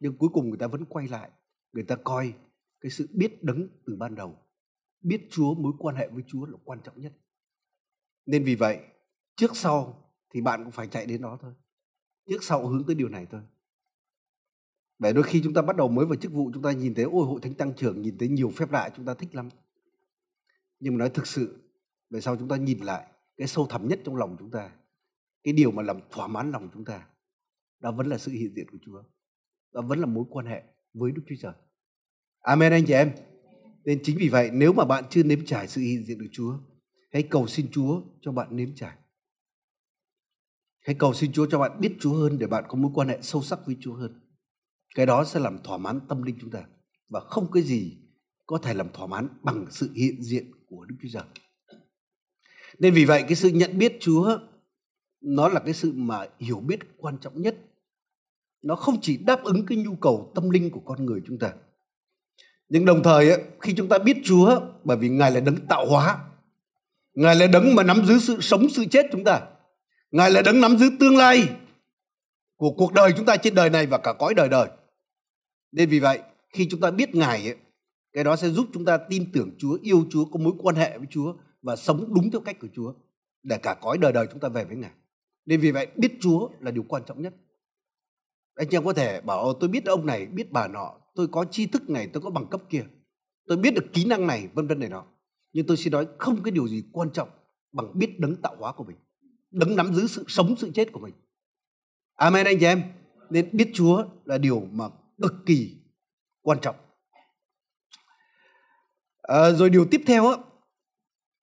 [0.00, 1.30] nhưng cuối cùng người ta vẫn quay lại.
[1.72, 2.34] Người ta coi
[2.80, 4.38] cái sự biết đấng từ ban đầu,
[5.00, 7.12] biết Chúa, mối quan hệ với Chúa là quan trọng nhất.
[8.26, 8.78] Nên vì vậy,
[9.36, 11.52] trước sau thì bạn cũng phải chạy đến đó thôi.
[12.28, 13.40] Trước sau hướng tới điều này thôi.
[14.98, 17.04] Vậy đôi khi chúng ta bắt đầu mới vào chức vụ, chúng ta nhìn thấy,
[17.04, 19.48] ôi, hội thánh tăng trưởng, nhìn thấy nhiều phép lạ, chúng ta thích lắm.
[20.80, 21.56] Nhưng mà nói thực sự,
[22.10, 23.06] về sau chúng ta nhìn lại,
[23.36, 24.70] cái sâu thẳm nhất trong lòng chúng ta,
[25.42, 27.06] cái điều mà làm thỏa mãn lòng chúng ta
[27.84, 29.02] đó vẫn là sự hiện diện của Chúa.
[29.72, 30.62] Đó vẫn là mối quan hệ
[30.94, 31.52] với Đức Chúa Trời.
[32.40, 33.12] Amen anh chị em.
[33.84, 36.58] Nên chính vì vậy nếu mà bạn chưa nếm trải sự hiện diện của Chúa,
[37.12, 38.96] hãy cầu xin Chúa cho bạn nếm trải.
[40.86, 43.18] Hãy cầu xin Chúa cho bạn biết Chúa hơn để bạn có mối quan hệ
[43.22, 44.20] sâu sắc với Chúa hơn.
[44.94, 46.64] Cái đó sẽ làm thỏa mãn tâm linh chúng ta
[47.08, 47.98] và không cái gì
[48.46, 51.24] có thể làm thỏa mãn bằng sự hiện diện của Đức Chúa Trời.
[52.78, 54.38] Nên vì vậy cái sự nhận biết Chúa
[55.24, 57.56] nó là cái sự mà hiểu biết quan trọng nhất.
[58.64, 61.52] Nó không chỉ đáp ứng cái nhu cầu tâm linh của con người chúng ta.
[62.68, 65.86] Nhưng đồng thời ấy, khi chúng ta biết Chúa bởi vì Ngài là đấng tạo
[65.86, 66.18] hóa.
[67.14, 69.40] Ngài là đấng mà nắm giữ sự sống sự chết chúng ta.
[70.10, 71.48] Ngài là đấng nắm giữ tương lai
[72.56, 74.68] của cuộc đời chúng ta trên đời này và cả cõi đời đời.
[75.72, 77.56] Nên vì vậy, khi chúng ta biết Ngài ấy,
[78.12, 80.98] cái đó sẽ giúp chúng ta tin tưởng Chúa, yêu Chúa, có mối quan hệ
[80.98, 82.92] với Chúa và sống đúng theo cách của Chúa
[83.42, 84.92] để cả cõi đời đời chúng ta về với Ngài.
[85.46, 87.34] Nên vì vậy biết Chúa là điều quan trọng nhất.
[88.54, 91.66] Anh em có thể bảo tôi biết ông này, biết bà nọ, tôi có tri
[91.66, 92.84] thức này, tôi có bằng cấp kia,
[93.46, 95.06] tôi biết được kỹ năng này, vân vân này nọ.
[95.52, 97.28] Nhưng tôi xin nói không cái điều gì quan trọng
[97.72, 98.96] bằng biết đấng tạo hóa của mình,
[99.50, 101.14] đấng nắm giữ sự sống sự chết của mình.
[102.16, 102.82] Amen anh chị em.
[103.30, 104.84] Nên biết Chúa là điều mà
[105.22, 105.76] cực kỳ
[106.42, 106.76] quan trọng.
[109.22, 110.36] À, rồi điều tiếp theo á,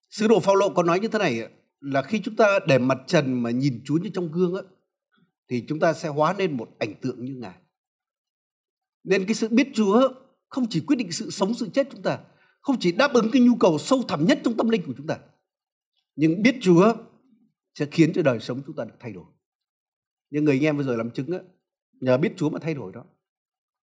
[0.10, 2.98] sứ đồ phao lộ có nói như thế này là khi chúng ta để mặt
[3.08, 4.62] trần mà nhìn Chúa như trong gương á,
[5.50, 7.56] thì chúng ta sẽ hóa nên một ảnh tượng như Ngài.
[9.04, 10.10] Nên cái sự biết Chúa
[10.50, 12.20] không chỉ quyết định sự sống sự chết chúng ta,
[12.62, 15.08] không chỉ đáp ứng cái nhu cầu sâu thẳm nhất trong tâm linh của chúng
[15.08, 15.18] ta,
[16.16, 16.94] nhưng biết Chúa
[17.76, 19.26] sẽ khiến cho đời sống chúng ta được thay đổi.
[20.30, 21.40] Những người anh em vừa rồi làm chứng á,
[22.02, 23.04] nhờ biết Chúa mà thay đổi đó.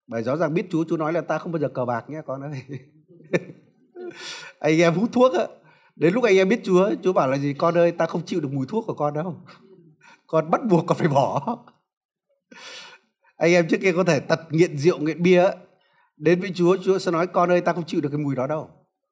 [0.07, 2.21] Bởi rõ ràng biết Chúa, Chúa nói là ta không bao giờ cờ bạc nhé
[2.27, 2.63] con ơi.
[4.59, 5.47] anh em hút thuốc á,
[5.97, 7.55] đến lúc anh em biết Chúa, Chúa bảo là gì?
[7.59, 9.37] Con ơi, ta không chịu được mùi thuốc của con đâu.
[10.27, 11.59] Con bắt buộc con phải bỏ.
[13.37, 15.51] anh em trước kia có thể tật nghiện rượu, nghiện bia
[16.17, 18.47] đến với Chúa, Chúa sẽ nói con ơi, ta không chịu được cái mùi đó
[18.47, 18.71] đâu.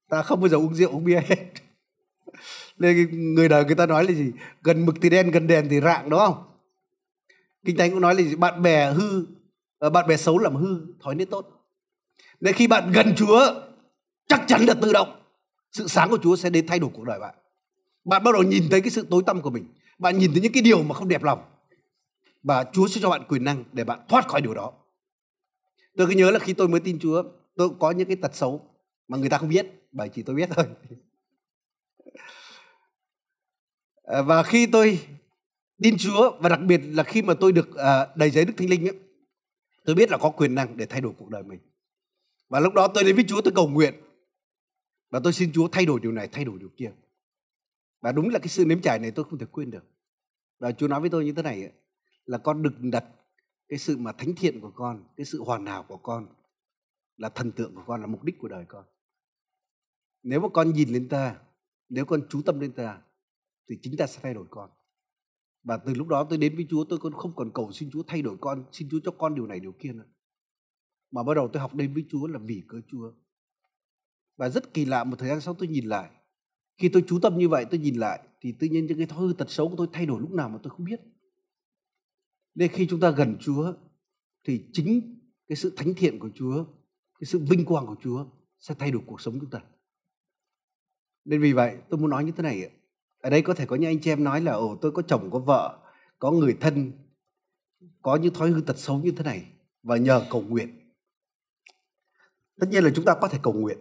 [0.09, 1.53] Ta không bao giờ uống rượu, uống bia hết.
[2.79, 4.33] Nên người đời người ta nói là gì?
[4.63, 6.45] Gần mực thì đen, gần đèn thì rạng đúng không?
[7.65, 8.37] Kinh Thánh cũng nói là gì?
[8.37, 9.27] bạn bè hư
[9.79, 11.55] ờ, bạn bè xấu làm hư thói nết tốt
[12.41, 13.55] nên khi bạn gần Chúa
[14.29, 15.21] chắc chắn là tự động
[15.73, 17.35] sự sáng của Chúa sẽ đến thay đổi cuộc đời bạn
[18.05, 20.53] bạn bắt đầu nhìn thấy cái sự tối tăm của mình bạn nhìn thấy những
[20.53, 21.43] cái điều mà không đẹp lòng
[22.43, 24.73] và Chúa sẽ cho bạn quyền năng để bạn thoát khỏi điều đó.
[25.97, 27.23] Tôi cứ nhớ là khi tôi mới tin Chúa
[27.57, 28.71] tôi có những cái tật xấu
[29.09, 30.65] mà người ta không biết bởi chỉ tôi biết thôi.
[34.03, 35.07] À, và khi tôi
[35.83, 38.71] tin Chúa và đặc biệt là khi mà tôi được à, đầy giấy Đức Thánh
[38.71, 38.99] Linh ấy,
[39.85, 41.61] tôi biết là có quyền năng để thay đổi cuộc đời mình.
[42.49, 43.95] Và lúc đó tôi đến với chúa tôi cầu nguyện
[45.11, 46.93] và tôi xin chúa thay đổi điều này thay đổi điều kia.
[48.01, 49.85] Và đúng là cái sự nếm trải này tôi không thể quên được
[50.59, 51.73] và chúa nói với tôi như thế này
[52.25, 53.05] là con đừng đặt
[53.69, 56.27] cái sự mà thánh thiện của con, cái sự hoàn hảo của con
[57.17, 58.85] là thần tượng của con, là mục đích của đời con.
[60.23, 61.41] Nếu mà con nhìn lên ta,
[61.89, 63.03] nếu con chú tâm lên ta
[63.69, 64.71] thì chính ta sẽ thay đổi con.
[65.63, 68.03] Và từ lúc đó tôi đến với Chúa, tôi còn không còn cầu xin Chúa
[68.07, 70.07] thay đổi con, xin Chúa cho con điều này, điều kia nữa.
[71.11, 73.13] Mà bắt đầu tôi học đến với Chúa là vì cớ Chúa.
[74.37, 76.11] Và rất kỳ lạ, một thời gian sau tôi nhìn lại
[76.77, 79.27] khi tôi chú tâm như vậy, tôi nhìn lại, thì tự nhiên những cái thói
[79.27, 81.01] hư tật xấu của tôi thay đổi lúc nào mà tôi không biết.
[82.55, 83.73] Nên khi chúng ta gần Chúa,
[84.45, 86.65] thì chính cái sự thánh thiện của Chúa,
[87.21, 88.27] cái sự vinh quang của Chúa
[88.59, 89.61] sẽ thay đổi cuộc sống chúng ta.
[91.25, 92.71] Nên vì vậy, tôi muốn nói như thế này
[93.25, 95.31] ở đây có thể có những anh chị em nói là, ồ, tôi có chồng,
[95.31, 95.79] có vợ,
[96.19, 96.93] có người thân,
[98.03, 99.47] có những thói hư tật xấu như thế này,
[99.83, 100.93] và nhờ cầu nguyện.
[102.61, 103.79] Tất nhiên là chúng ta có thể cầu nguyện.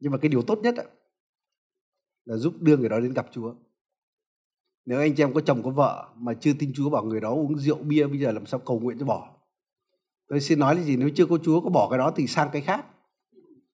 [0.00, 0.74] Nhưng mà cái điều tốt nhất
[2.28, 3.54] là giúp đưa người đó đến gặp Chúa.
[4.86, 7.30] Nếu anh chị em có chồng có vợ mà chưa tin Chúa bảo người đó
[7.30, 9.30] uống rượu bia bây giờ làm sao cầu nguyện cho bỏ?
[10.28, 12.48] Tôi xin nói là gì nếu chưa có Chúa có bỏ cái đó thì sang
[12.52, 12.86] cái khác.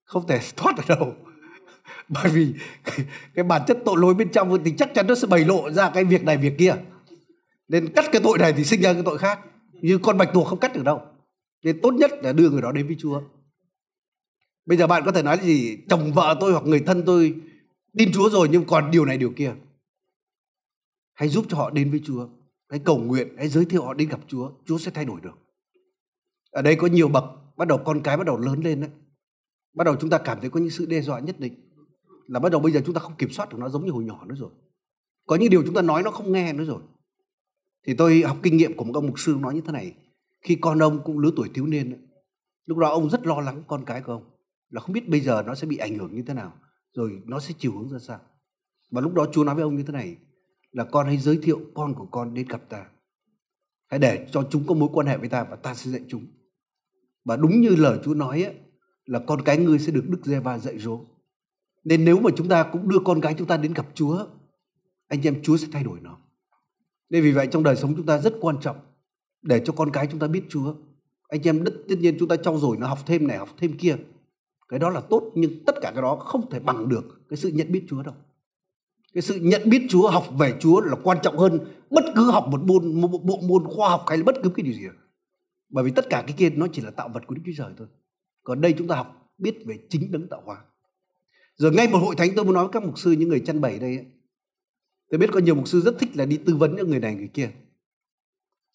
[0.04, 1.14] Không thể thoát được đâu.
[2.08, 2.54] Bởi vì
[3.34, 5.90] cái, bản chất tội lỗi bên trong thì chắc chắn nó sẽ bày lộ ra
[5.90, 6.74] cái việc này việc kia.
[7.68, 9.40] Nên cắt cái tội này thì sinh ra cái tội khác.
[9.72, 11.02] Như con bạch tuộc không cắt được đâu.
[11.64, 13.20] Nên tốt nhất là đưa người đó đến với chúa.
[14.66, 15.78] Bây giờ bạn có thể nói là gì?
[15.88, 17.34] Chồng vợ tôi hoặc người thân tôi
[17.98, 19.54] tin chúa rồi nhưng còn điều này điều kia.
[21.14, 22.28] Hãy giúp cho họ đến với chúa.
[22.68, 24.52] Hãy cầu nguyện, hãy giới thiệu họ đến gặp chúa.
[24.64, 25.38] Chúa sẽ thay đổi được.
[26.50, 27.24] Ở đây có nhiều bậc,
[27.56, 28.90] bắt đầu con cái bắt đầu lớn lên đấy.
[29.74, 31.54] Bắt đầu chúng ta cảm thấy có những sự đe dọa nhất định.
[32.26, 34.04] Là bắt đầu bây giờ chúng ta không kiểm soát được nó giống như hồi
[34.04, 34.50] nhỏ nữa rồi.
[35.26, 36.82] Có những điều chúng ta nói nó không nghe nữa rồi.
[37.86, 39.94] Thì tôi học kinh nghiệm của một ông mục sư nói như thế này.
[40.40, 42.04] Khi con ông cũng lứa tuổi thiếu niên
[42.66, 44.24] lúc đó ông rất lo lắng con cái của ông.
[44.70, 46.52] Là không biết bây giờ nó sẽ bị ảnh hưởng như thế nào
[46.94, 48.20] rồi nó sẽ chiều hướng ra sao
[48.90, 50.16] và lúc đó chúa nói với ông như thế này
[50.72, 52.86] là con hãy giới thiệu con của con đến gặp ta
[53.86, 56.26] hãy để cho chúng có mối quan hệ với ta và ta sẽ dạy chúng
[57.24, 58.54] và đúng như lời chúa nói ấy,
[59.04, 61.04] là con cái ngươi sẽ được đức giê va dạy dỗ
[61.84, 64.26] nên nếu mà chúng ta cũng đưa con cái chúng ta đến gặp Chúa,
[65.08, 66.18] anh em Chúa sẽ thay đổi nó.
[67.10, 68.76] Nên vì vậy trong đời sống chúng ta rất quan trọng
[69.42, 70.74] để cho con cái chúng ta biết Chúa.
[71.28, 73.78] Anh em đất tất nhiên chúng ta trau dồi nó học thêm này học thêm
[73.78, 73.96] kia.
[74.68, 77.50] Cái đó là tốt nhưng tất cả cái đó không thể bằng được cái sự
[77.54, 78.14] nhận biết Chúa đâu.
[79.14, 81.58] Cái sự nhận biết Chúa, học về Chúa là quan trọng hơn
[81.90, 84.64] bất cứ học một môn một bộ môn khoa học hay là bất cứ cái
[84.64, 84.82] điều gì.
[85.68, 87.72] Bởi vì tất cả cái kia nó chỉ là tạo vật của Đức Chúa Trời
[87.78, 87.86] thôi.
[88.42, 90.64] Còn đây chúng ta học biết về chính đấng tạo hóa
[91.56, 93.60] rồi ngay một hội thánh tôi muốn nói với các mục sư những người chăn
[93.60, 94.06] bày đây ấy.
[95.10, 97.14] tôi biết có nhiều mục sư rất thích là đi tư vấn cho người này
[97.14, 97.50] người kia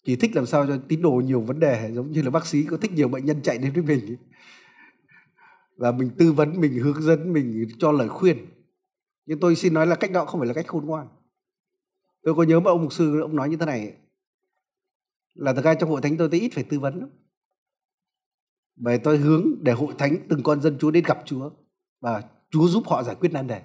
[0.06, 2.62] chỉ thích làm sao cho tín đồ nhiều vấn đề giống như là bác sĩ
[2.62, 4.16] có thích nhiều bệnh nhân chạy đến với mình ấy
[5.80, 8.46] và mình tư vấn, mình hướng dẫn, mình cho lời khuyên
[9.26, 11.08] nhưng tôi xin nói là cách đó không phải là cách khôn ngoan
[12.22, 13.96] tôi có nhớ một ông mục sư, ông nói như thế này
[15.34, 17.08] là thực ra trong hội thánh tôi tôi ít phải tư vấn lắm
[18.76, 21.50] bởi tôi hướng để hội thánh từng con dân chúa đến gặp chúa
[22.00, 23.62] và Chúa giúp họ giải quyết nan đề.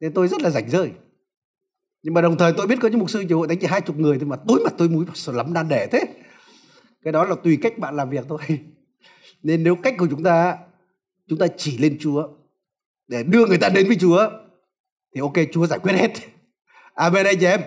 [0.00, 0.90] Nên tôi rất là rảnh rơi.
[2.02, 3.80] Nhưng mà đồng thời tôi biết có những mục sư chỉ hội thánh chỉ hai
[3.80, 6.04] chục người thôi mà tối mặt tôi mũi sợ lắm nan đề thế.
[7.02, 8.38] Cái đó là tùy cách bạn làm việc thôi.
[9.42, 10.58] Nên nếu cách của chúng ta
[11.30, 12.28] chúng ta chỉ lên Chúa
[13.08, 14.30] để đưa người ta đến với Chúa
[15.14, 16.12] thì ok Chúa giải quyết hết.
[16.94, 17.60] Amen anh chị em.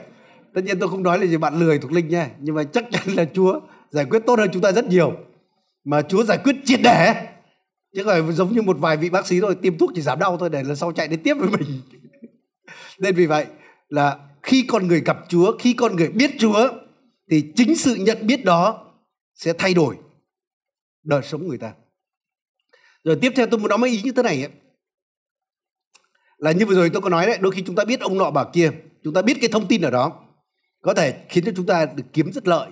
[0.53, 2.85] Tất nhiên tôi không nói là gì bạn lười thuộc linh nha, nhưng mà chắc
[2.91, 5.13] chắn là Chúa giải quyết tốt hơn chúng ta rất nhiều.
[5.83, 7.13] Mà Chúa giải quyết triệt để
[7.95, 10.19] chứ không phải giống như một vài vị bác sĩ thôi tiêm thuốc chỉ giảm
[10.19, 11.63] đau thôi để lần sau chạy đến tiếp với mình
[12.99, 13.45] nên vì vậy
[13.89, 16.69] là khi con người gặp Chúa khi con người biết Chúa
[17.31, 18.93] thì chính sự nhận biết đó
[19.35, 19.97] sẽ thay đổi
[21.03, 21.73] đời sống người ta
[23.03, 24.51] rồi tiếp theo tôi muốn nói mấy ý như thế này ấy.
[26.37, 28.31] là như vừa rồi tôi có nói đấy đôi khi chúng ta biết ông nọ
[28.31, 28.71] bà kia
[29.03, 30.25] chúng ta biết cái thông tin ở đó
[30.81, 32.71] có thể khiến cho chúng ta được kiếm rất lợi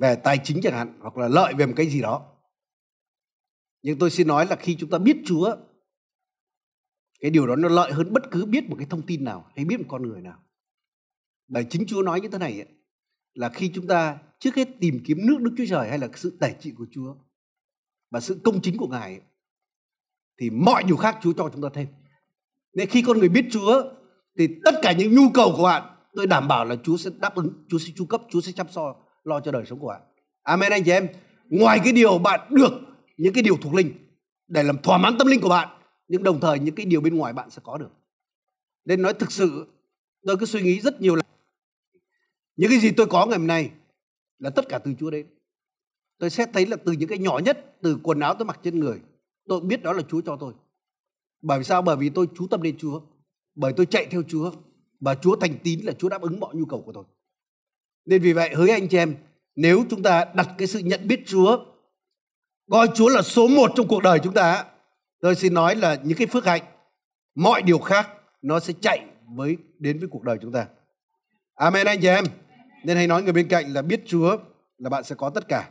[0.00, 2.30] về tài chính chẳng hạn hoặc là lợi về một cái gì đó
[3.82, 5.56] nhưng tôi xin nói là khi chúng ta biết Chúa
[7.20, 9.64] cái điều đó nó lợi hơn bất cứ biết một cái thông tin nào hay
[9.64, 10.38] biết một con người nào
[11.48, 12.68] bởi chính Chúa nói như thế này ấy,
[13.34, 16.36] là khi chúng ta trước hết tìm kiếm nước Đức Chúa Trời hay là sự
[16.40, 17.14] tẩy trị của Chúa
[18.14, 19.20] và sự công chính của Ngài
[20.40, 21.86] thì mọi điều khác Chúa cho chúng ta thêm.
[22.74, 23.82] Nên khi con người biết Chúa
[24.38, 25.82] thì tất cả những nhu cầu của bạn
[26.14, 28.66] tôi đảm bảo là Chúa sẽ đáp ứng, Chúa sẽ chu cấp, Chúa sẽ chăm
[28.68, 30.00] sóc lo cho đời sống của bạn.
[30.42, 31.08] Amen anh chị em.
[31.48, 32.72] Ngoài cái điều bạn được
[33.16, 33.92] những cái điều thuộc linh
[34.48, 35.68] để làm thỏa mãn tâm linh của bạn
[36.08, 37.90] nhưng đồng thời những cái điều bên ngoài bạn sẽ có được
[38.84, 39.66] nên nói thực sự
[40.26, 41.22] tôi cứ suy nghĩ rất nhiều là
[42.56, 43.70] những cái gì tôi có ngày hôm nay
[44.38, 45.26] là tất cả từ Chúa đến
[46.18, 48.80] tôi sẽ thấy là từ những cái nhỏ nhất, từ quần áo tôi mặc trên
[48.80, 49.00] người,
[49.48, 50.54] tôi biết đó là chúa cho tôi.
[51.42, 51.82] Bởi vì sao?
[51.82, 53.00] Bởi vì tôi chú tâm đến chúa.
[53.54, 54.50] Bởi tôi chạy theo chúa.
[55.00, 57.04] Và chúa thành tín là chúa đáp ứng mọi nhu cầu của tôi.
[58.06, 59.14] Nên vì vậy, hỡi anh chị em,
[59.56, 61.58] nếu chúng ta đặt cái sự nhận biết chúa,
[62.70, 64.64] coi chúa là số một trong cuộc đời chúng ta,
[65.20, 66.62] tôi xin nói là những cái phước hạnh,
[67.34, 68.08] mọi điều khác
[68.42, 70.66] nó sẽ chạy với, đến với cuộc đời chúng ta.
[71.54, 72.24] Amen anh chị em.
[72.84, 74.36] Nên hãy nói người bên cạnh là biết chúa
[74.78, 75.70] là bạn sẽ có tất cả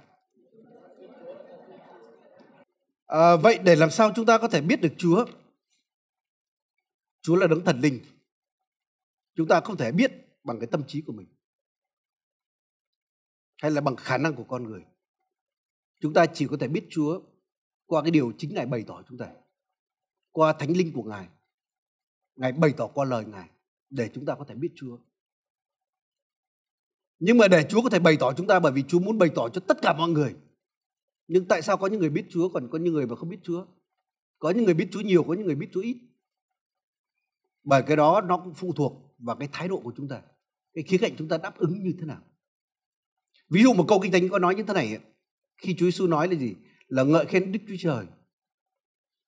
[3.05, 5.25] à, vậy để làm sao chúng ta có thể biết được chúa?
[7.21, 7.99] Chúa là đấng thần linh.
[9.35, 10.11] Chúng ta không thể biết
[10.43, 11.27] bằng cái tâm trí của mình.
[13.61, 14.85] Hay là bằng khả năng của con người.
[15.99, 17.21] Chúng ta chỉ có thể biết chúa
[17.85, 19.31] qua cái điều chính ngài bày tỏ chúng ta.
[20.31, 21.27] Qua thánh linh của ngài.
[22.35, 23.49] Ngài bày tỏ qua lời ngài
[23.89, 24.97] để chúng ta có thể biết chúa.
[27.19, 29.29] Nhưng mà để chúa có thể bày tỏ chúng ta bởi vì chúa muốn bày
[29.35, 30.35] tỏ cho tất cả mọi người
[31.27, 33.39] nhưng tại sao có những người biết chúa còn có những người mà không biết
[33.43, 33.65] chúa?
[34.39, 35.97] Có những người biết chúa nhiều, có những người biết chúa ít.
[37.63, 40.21] Bởi cái đó nó cũng phụ thuộc vào cái thái độ của chúng ta,
[40.73, 42.21] cái khía cạnh chúng ta đáp ứng như thế nào.
[43.49, 44.99] Ví dụ một câu kinh thánh có nói như thế này
[45.57, 46.55] khi Chúa Giêsu nói là gì?
[46.87, 48.05] Là ngợi khen Đức Chúa Trời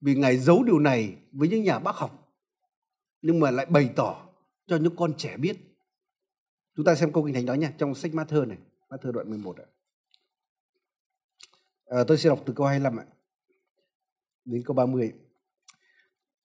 [0.02, 2.36] vì ngài giấu điều này với những nhà bác học,
[3.22, 4.30] nhưng mà lại bày tỏ
[4.68, 5.58] cho những con trẻ biết.
[6.76, 8.58] Chúng ta xem câu kinh thánh đó nha, trong sách Matthew này,
[8.90, 9.66] Matthew đoạn 11 ạ
[11.86, 13.06] à, tôi sẽ đọc từ câu 25 ạ
[14.46, 15.14] đến câu 30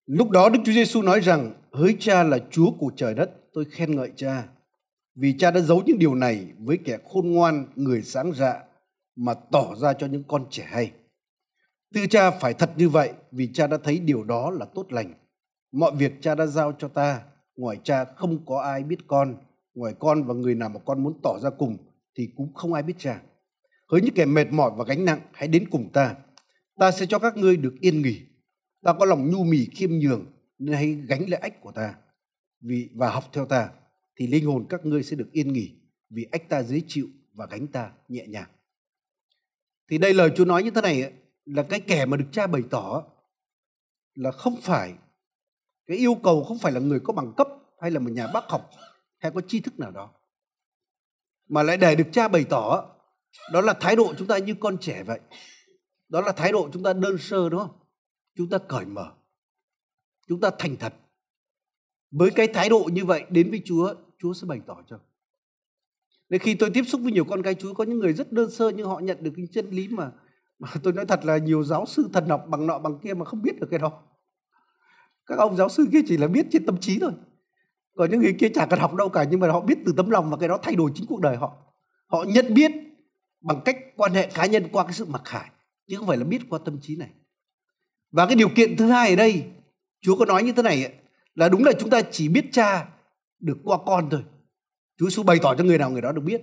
[0.07, 3.65] Lúc đó Đức Chúa Giêsu nói rằng hỡi cha là Chúa của trời đất tôi
[3.71, 4.49] khen ngợi cha
[5.15, 8.63] vì cha đã giấu những điều này với kẻ khôn ngoan người sáng dạ
[9.17, 10.93] mà tỏ ra cho những con trẻ hay
[11.95, 15.15] tư cha phải thật như vậy vì cha đã thấy điều đó là tốt lành.
[15.73, 17.23] Mọi việc cha đã giao cho ta,
[17.57, 19.37] ngoài cha không có ai biết con,
[19.75, 21.77] ngoài con và người nào mà con muốn tỏ ra cùng
[22.17, 23.21] thì cũng không ai biết cha.
[23.91, 26.17] Hỡi những kẻ mệt mỏi và gánh nặng, hãy đến cùng ta.
[26.77, 28.21] Ta sẽ cho các ngươi được yên nghỉ.
[28.83, 30.27] Ta có lòng nhu mì khiêm nhường
[30.59, 31.95] nên hãy gánh lấy ách của ta.
[32.61, 33.71] Vì và học theo ta
[34.17, 35.75] thì linh hồn các ngươi sẽ được yên nghỉ
[36.11, 38.49] vì ách ta dễ chịu và gánh ta nhẹ nhàng.
[39.91, 41.13] Thì đây lời Chúa nói như thế này
[41.45, 43.03] là cái kẻ mà được cha bày tỏ
[44.15, 44.95] là không phải
[45.87, 47.49] cái yêu cầu không phải là người có bằng cấp
[47.81, 48.71] hay là một nhà bác học
[49.19, 50.13] hay có tri thức nào đó
[51.49, 52.97] mà lại để được cha bày tỏ
[53.53, 55.21] đó là thái độ chúng ta như con trẻ vậy.
[56.09, 57.79] Đó là thái độ chúng ta đơn sơ, đúng không?
[58.37, 59.13] Chúng ta cởi mở.
[60.29, 60.95] Chúng ta thành thật.
[62.11, 64.99] Với cái thái độ như vậy, đến với chúa chúa sẽ bày tỏ cho.
[66.29, 68.51] Nên khi tôi tiếp xúc với nhiều con cái, chúa có những người rất đơn
[68.51, 70.13] sơ nhưng họ nhận được cái chân lý mà
[70.61, 73.25] mà tôi nói thật là nhiều giáo sư thần học bằng nọ bằng kia mà
[73.25, 74.03] không biết được cái đó.
[75.27, 77.13] Các ông giáo sư kia chỉ là biết trên tâm trí thôi.
[77.97, 80.11] Còn những người kia chả cần học đâu cả, nhưng mà họ biết từ tấm
[80.11, 81.53] lòng và cái đó thay đổi chính cuộc đời họ.
[82.07, 82.73] Họ nhận biết
[83.41, 85.51] bằng cách quan hệ cá nhân qua cái sự mặc khải,
[85.87, 87.11] chứ không phải là biết qua tâm trí này.
[88.11, 89.45] Và cái điều kiện thứ hai ở đây,
[90.01, 90.95] chúa có nói như thế này
[91.35, 92.89] là đúng là chúng ta chỉ biết cha
[93.39, 94.23] được qua con thôi.
[94.99, 96.43] Chúa Giêsu bày tỏ cho người nào người đó được biết.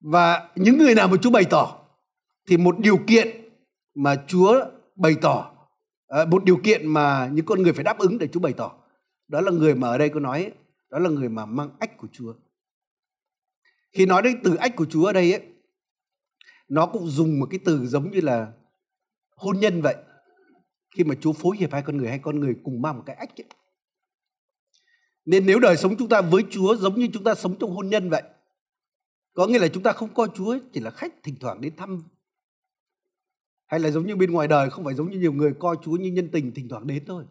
[0.00, 1.78] Và những người nào mà chúa bày tỏ,
[2.48, 3.28] thì một điều kiện
[3.94, 4.64] mà Chúa
[4.96, 5.52] bày tỏ
[6.08, 8.72] à, một điều kiện mà những con người phải đáp ứng để Chúa bày tỏ,
[9.28, 10.52] đó là người mà ở đây có nói,
[10.90, 12.34] đó là người mà mang ách của Chúa
[13.96, 15.42] khi nói đến từ ách của Chúa ở đây ấy,
[16.68, 18.52] nó cũng dùng một cái từ giống như là
[19.36, 19.96] hôn nhân vậy.
[20.96, 23.16] Khi mà Chúa phối hiệp hai con người hay con người cùng mang một cái
[23.16, 23.46] ách ấy.
[25.24, 27.88] nên nếu đời sống chúng ta với Chúa giống như chúng ta sống trong hôn
[27.88, 28.22] nhân vậy
[29.34, 32.02] có nghĩa là chúng ta không coi Chúa chỉ là khách thỉnh thoảng đến thăm.
[33.66, 35.96] Hay là giống như bên ngoài đời không phải giống như nhiều người coi Chúa
[35.96, 37.24] như nhân tình thỉnh thoảng đến thôi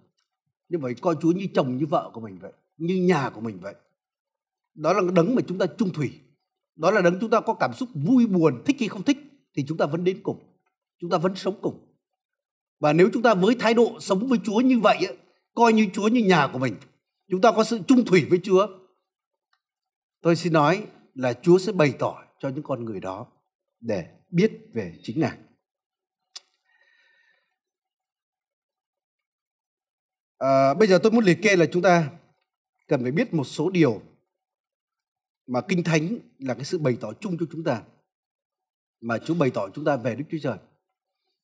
[0.69, 3.59] nhưng phải coi Chúa như chồng như vợ của mình vậy như nhà của mình
[3.61, 3.75] vậy.
[4.73, 6.19] Đó là đấng mà chúng ta trung thủy
[6.75, 9.17] đó là đấng chúng ta có cảm xúc vui buồn thích hay không thích
[9.55, 10.39] thì chúng ta vẫn đến cùng.
[10.99, 11.95] Chúng ta vẫn sống cùng.
[12.79, 15.17] Và nếu chúng ta với thái độ sống với Chúa như vậy
[15.55, 16.75] coi như Chúa như nhà của mình
[17.29, 18.67] chúng ta có sự trung thủy với Chúa.
[20.21, 23.27] Tôi xin nói là Chúa sẽ bày tỏ cho những con người đó
[23.79, 25.37] để biết về chính Ngài
[30.37, 32.09] À, bây giờ tôi muốn liệt kê là chúng ta
[32.87, 34.01] cần phải biết một số điều
[35.47, 37.81] mà kinh thánh là cái sự bày tỏ chung cho chúng ta
[39.01, 40.57] mà Chúa bày tỏ chúng ta về Đức Chúa Trời.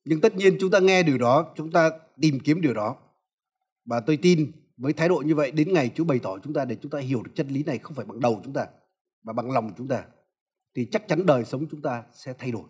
[0.06, 1.90] Nhưng tất nhiên chúng ta nghe điều đó, chúng ta
[2.22, 2.98] tìm kiếm điều đó.
[3.86, 6.66] Và tôi tin với thái độ như vậy đến ngày Chúa bày tỏ chúng ta
[6.66, 8.68] để chúng ta hiểu được chân lý này không phải bằng đầu chúng ta
[9.24, 10.06] mà bằng lòng chúng ta
[10.76, 12.64] thì chắc chắn đời sống chúng ta sẽ thay đổi.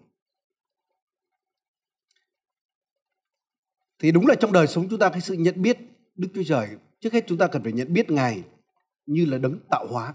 [3.99, 5.77] Thì đúng là trong đời sống chúng ta cái sự nhận biết
[6.15, 8.43] Đức Chúa Trời, trước hết chúng ta cần phải nhận biết Ngài
[9.05, 10.13] như là đấng tạo hóa.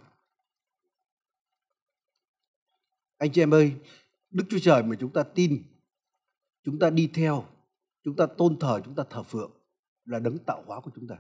[3.19, 3.75] Anh chị em ơi,
[4.31, 5.63] Đức Chúa Trời mà chúng ta tin,
[6.65, 7.45] chúng ta đi theo,
[8.05, 9.51] chúng ta tôn thờ, chúng ta thờ phượng
[10.05, 11.17] là đấng tạo hóa của chúng ta.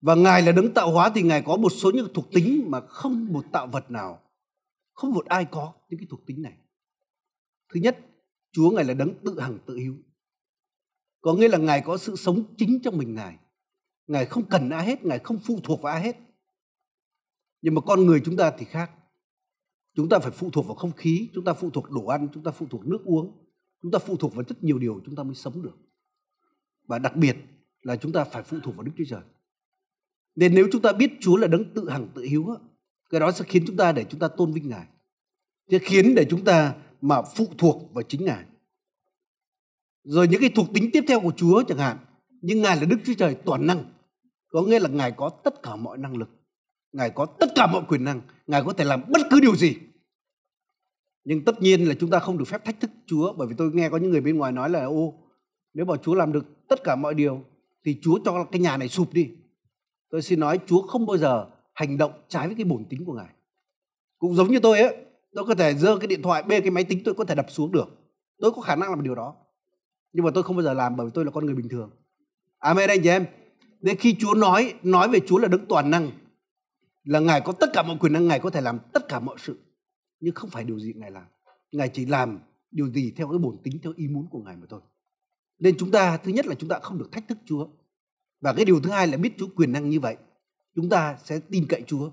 [0.00, 2.80] Và Ngài là đấng tạo hóa thì Ngài có một số những thuộc tính mà
[2.80, 4.22] không một tạo vật nào,
[4.92, 6.58] không một ai có những cái thuộc tính này.
[7.74, 7.98] Thứ nhất,
[8.52, 9.96] Chúa Ngài là đấng tự hằng tự hiếu.
[11.20, 13.38] Có nghĩa là Ngài có sự sống chính trong mình Ngài.
[14.06, 16.16] Ngài không cần ai hết, Ngài không phụ thuộc vào ai hết.
[17.62, 18.90] Nhưng mà con người chúng ta thì khác.
[19.96, 22.42] Chúng ta phải phụ thuộc vào không khí, chúng ta phụ thuộc đồ ăn, chúng
[22.42, 23.32] ta phụ thuộc nước uống,
[23.82, 25.76] chúng ta phụ thuộc vào rất nhiều điều chúng ta mới sống được.
[26.86, 27.36] Và đặc biệt
[27.82, 29.20] là chúng ta phải phụ thuộc vào Đức Chúa Trời.
[30.34, 32.46] Nên nếu chúng ta biết Chúa là đấng tự hằng tự hiếu,
[33.10, 34.86] cái đó sẽ khiến chúng ta để chúng ta tôn vinh Ngài.
[35.70, 38.44] Sẽ khiến để chúng ta mà phụ thuộc vào chính Ngài.
[40.04, 41.96] Rồi những cái thuộc tính tiếp theo của Chúa chẳng hạn,
[42.40, 43.84] nhưng Ngài là Đức Chúa Trời toàn năng.
[44.48, 46.28] Có nghĩa là Ngài có tất cả mọi năng lực.
[46.96, 48.20] Ngài có tất cả mọi quyền năng.
[48.46, 49.76] Ngài có thể làm bất cứ điều gì.
[51.24, 53.32] Nhưng tất nhiên là chúng ta không được phép thách thức Chúa.
[53.32, 55.14] Bởi vì tôi nghe có những người bên ngoài nói là ô,
[55.74, 57.44] nếu bảo Chúa làm được tất cả mọi điều
[57.84, 59.30] thì Chúa cho cái nhà này sụp đi.
[60.10, 63.12] Tôi xin nói Chúa không bao giờ hành động trái với cái bổn tính của
[63.12, 63.32] Ngài.
[64.18, 64.96] Cũng giống như tôi ấy,
[65.34, 67.46] tôi có thể giơ cái điện thoại bê cái máy tính tôi có thể đập
[67.48, 67.88] xuống được.
[68.38, 69.36] Tôi có khả năng làm điều đó.
[70.12, 71.90] Nhưng mà tôi không bao giờ làm bởi vì tôi là con người bình thường.
[72.58, 73.26] Amen anh chị em.
[73.80, 76.10] Nên khi Chúa nói nói về Chúa là đấng toàn năng
[77.06, 79.36] là Ngài có tất cả mọi quyền năng, Ngài có thể làm tất cả mọi
[79.38, 79.58] sự.
[80.20, 81.24] Nhưng không phải điều gì Ngài làm.
[81.72, 82.38] Ngài chỉ làm
[82.70, 84.80] điều gì theo cái bổn tính, theo ý muốn của Ngài mà thôi.
[85.58, 87.68] Nên chúng ta thứ nhất là chúng ta không được thách thức Chúa.
[88.40, 90.16] Và cái điều thứ hai là biết Chúa quyền năng như vậy.
[90.74, 92.10] Chúng ta sẽ tin cậy Chúa.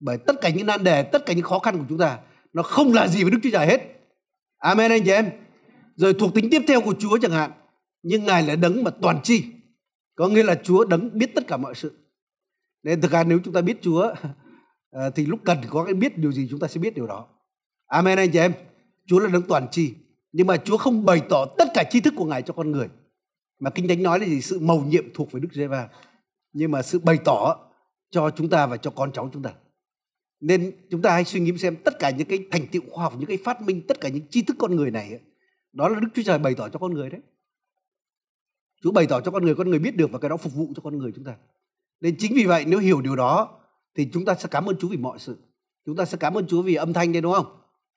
[0.00, 2.18] Bởi tất cả những nan đề, tất cả những khó khăn của chúng ta
[2.52, 3.80] nó không là gì với Đức Chúa Trời hết.
[4.56, 5.30] Amen anh chị em.
[5.96, 7.50] Rồi thuộc tính tiếp theo của Chúa chẳng hạn,
[8.02, 9.44] nhưng Ngài là đấng mà toàn tri.
[10.14, 11.99] Có nghĩa là Chúa đấng biết tất cả mọi sự.
[12.82, 14.14] Nên thực ra nếu chúng ta biết Chúa
[14.90, 17.26] ờ, thì lúc cần có cái biết điều gì chúng ta sẽ biết điều đó.
[17.86, 18.52] Amen anh chị em.
[19.06, 19.94] Chúa là đấng toàn tri.
[20.32, 22.88] Nhưng mà Chúa không bày tỏ tất cả tri thức của Ngài cho con người.
[23.60, 24.40] Mà Kinh Thánh nói là gì?
[24.40, 25.88] Sự mầu nhiệm thuộc về Đức Giê-va.
[26.52, 27.56] Nhưng mà sự bày tỏ
[28.10, 29.52] cho chúng ta và cho con cháu chúng ta.
[30.40, 33.14] Nên chúng ta hãy suy nghĩ xem tất cả những cái thành tựu khoa học,
[33.18, 35.20] những cái phát minh, tất cả những tri thức con người này
[35.72, 37.20] đó là Đức Chúa Trời bày tỏ cho con người đấy.
[38.82, 40.72] Chúa bày tỏ cho con người, con người biết được và cái đó phục vụ
[40.76, 41.36] cho con người chúng ta.
[42.00, 43.48] Nên chính vì vậy nếu hiểu điều đó
[43.96, 45.36] thì chúng ta sẽ cảm ơn Chúa vì mọi sự.
[45.86, 47.46] Chúng ta sẽ cảm ơn Chúa vì âm thanh đây đúng không?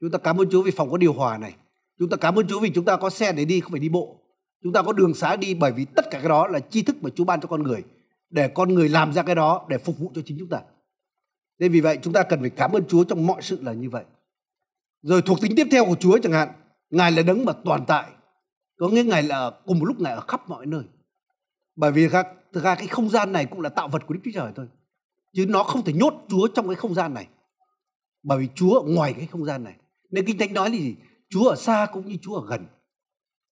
[0.02, 1.56] Chúng ta cảm ơn Chúa vì phòng có điều hòa này.
[2.00, 3.90] Chúng ta cảm ơn Chúa vì chúng ta có xe để đi không phải đi
[3.90, 4.20] bộ.
[4.64, 6.96] Chúng ta có đường xá đi bởi vì tất cả cái đó là tri thức
[7.02, 7.84] mà Chúa ban cho con người
[8.30, 10.62] để con người làm ra cái đó để phục vụ cho chính chúng ta.
[11.60, 13.90] Nên vì vậy chúng ta cần phải cảm ơn Chúa trong mọi sự là như
[13.90, 14.04] vậy.
[15.02, 16.50] Rồi thuộc tính tiếp theo của Chúa chẳng hạn,
[16.90, 18.12] Ngài là đấng mà toàn tại.
[18.78, 20.84] Có nghĩa Ngài là cùng một lúc Ngài ở khắp mọi nơi.
[21.76, 22.08] Bởi vì
[22.54, 24.68] thực ra cái không gian này cũng là tạo vật của Đức Chúa Trời thôi.
[25.34, 27.28] Chứ nó không thể nhốt Chúa trong cái không gian này.
[28.24, 29.76] Bởi vì Chúa ở ngoài cái không gian này.
[30.12, 30.96] Nên Kinh Thánh nói là gì?
[31.30, 32.66] Chúa ở xa cũng như Chúa ở gần.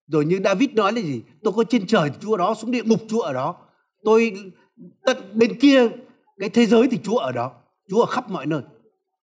[0.06, 1.22] Rồi như David nói là gì?
[1.42, 3.56] Tôi có trên trời thì Chúa ở đó, xuống địa ngục Chúa ở đó.
[4.04, 4.34] Tôi
[5.06, 5.88] tận bên kia
[6.38, 7.52] cái thế giới thì Chúa ở đó.
[7.88, 8.62] Chúa ở khắp mọi nơi.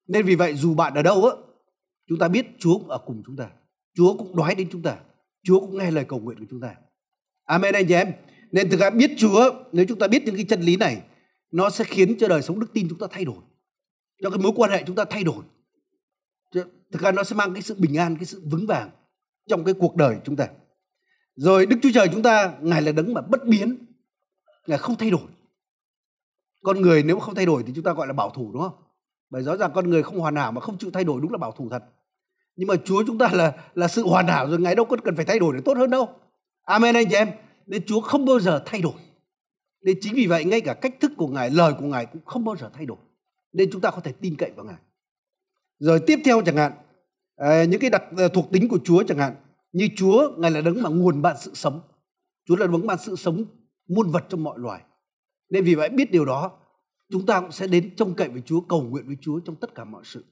[0.08, 1.32] Nên vì vậy dù bạn ở đâu á,
[2.10, 3.50] chúng ta biết Chúa cũng ở cùng chúng ta.
[3.96, 4.98] Chúa cũng nói đến chúng ta.
[5.44, 6.76] Chúa cũng nghe lời cầu nguyện của chúng ta.
[7.46, 8.12] Amen anh chị em.
[8.52, 11.02] Nên thực ra biết Chúa, nếu chúng ta biết những cái chân lý này,
[11.52, 13.38] nó sẽ khiến cho đời sống đức tin chúng ta thay đổi.
[14.24, 15.44] Cho cái mối quan hệ chúng ta thay đổi.
[16.92, 18.90] Thực ra nó sẽ mang cái sự bình an, cái sự vững vàng
[19.50, 20.48] trong cái cuộc đời chúng ta.
[21.36, 23.78] Rồi Đức Chúa Trời chúng ta, Ngài là đấng mà bất biến.
[24.68, 25.28] Ngài không thay đổi.
[26.64, 28.74] Con người nếu không thay đổi thì chúng ta gọi là bảo thủ đúng không?
[29.30, 31.38] Bởi rõ ràng con người không hoàn hảo mà không chịu thay đổi đúng là
[31.38, 31.84] bảo thủ thật.
[32.56, 35.16] Nhưng mà Chúa chúng ta là là sự hoàn hảo rồi, Ngài đâu có cần
[35.16, 36.10] phải thay đổi để tốt hơn đâu.
[36.64, 37.30] Amen anh chị em.
[37.70, 38.94] Nên Chúa không bao giờ thay đổi.
[39.82, 42.46] Nên chính vì vậy ngay cả cách thức của Ngài, lời của Ngài cũng không
[42.46, 42.98] bao giờ thay đổi.
[43.54, 44.78] Nên chúng ta có thể tin cậy vào Ngài.
[45.80, 46.72] Rồi tiếp theo chẳng hạn,
[47.36, 49.36] à, những cái đặc à, thuộc tính của Chúa chẳng hạn,
[49.72, 51.82] như Chúa Ngài là đấng mà nguồn bạn sự sống.
[52.46, 53.46] Chúa là đấng bạn sự sống
[53.88, 54.82] muôn vật trong mọi loài.
[55.50, 56.52] Nên vì vậy biết điều đó,
[57.12, 59.76] chúng ta cũng sẽ đến trông cậy với Chúa, cầu nguyện với Chúa trong tất
[59.76, 60.26] cả mọi sự.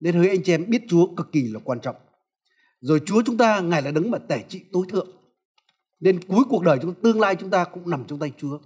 [0.00, 1.96] Nên hỡi anh chị em biết Chúa cực kỳ là quan trọng.
[2.80, 5.08] Rồi Chúa chúng ta, Ngài là đấng mà tể trị tối thượng.
[6.00, 8.58] Nên cuối cuộc đời chúng tương lai chúng ta cũng nằm trong tay Chúa.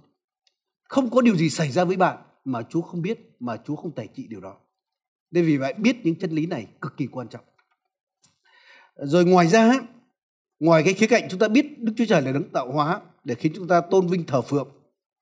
[0.83, 3.91] Không có điều gì xảy ra với bạn mà Chúa không biết, mà Chúa không
[3.91, 4.57] tài trị điều đó.
[5.31, 7.45] Nên vì vậy biết những chân lý này cực kỳ quan trọng.
[8.95, 9.71] Rồi ngoài ra,
[10.59, 13.35] ngoài cái khía cạnh chúng ta biết Đức Chúa Trời là đấng tạo hóa để
[13.35, 14.69] khiến chúng ta tôn vinh thờ phượng,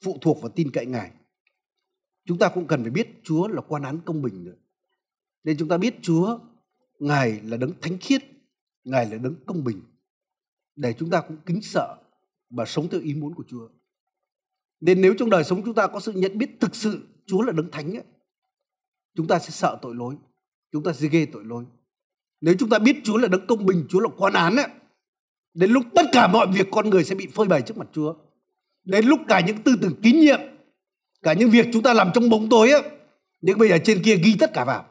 [0.04, 1.12] phụ thuộc và tin cậy Ngài.
[2.26, 4.56] Chúng ta cũng cần phải biết Chúa là quan án công bình nữa.
[5.44, 6.40] Nên chúng ta biết Chúa,
[7.00, 8.24] Ngài là đấng thánh khiết,
[8.84, 9.82] Ngài là đấng công bình.
[10.80, 11.98] Để chúng ta cũng kính sợ
[12.50, 13.68] và sống theo ý muốn của Chúa.
[14.82, 17.52] Nên nếu trong đời sống chúng ta có sự nhận biết thực sự Chúa là
[17.52, 18.04] đấng thánh ấy,
[19.16, 20.16] chúng ta sẽ sợ tội lỗi,
[20.72, 21.66] chúng ta sẽ ghê tội lỗi.
[22.42, 24.68] nếu chúng ta biết Chúa là đấng công bình, Chúa là quan án ấy,
[25.54, 28.16] đến lúc tất cả mọi việc con người sẽ bị phơi bày trước mặt Chúa.
[28.84, 30.40] Đến lúc cả những tư tưởng tín nhiệm,
[31.22, 32.84] cả những việc chúng ta làm trong bóng tối ấy,
[33.42, 34.86] nhưng bây giờ trên kia ghi tất cả vào.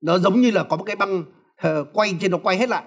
[0.00, 2.84] Nó giống như là có một cái băng uh, quay trên nó quay hết lại.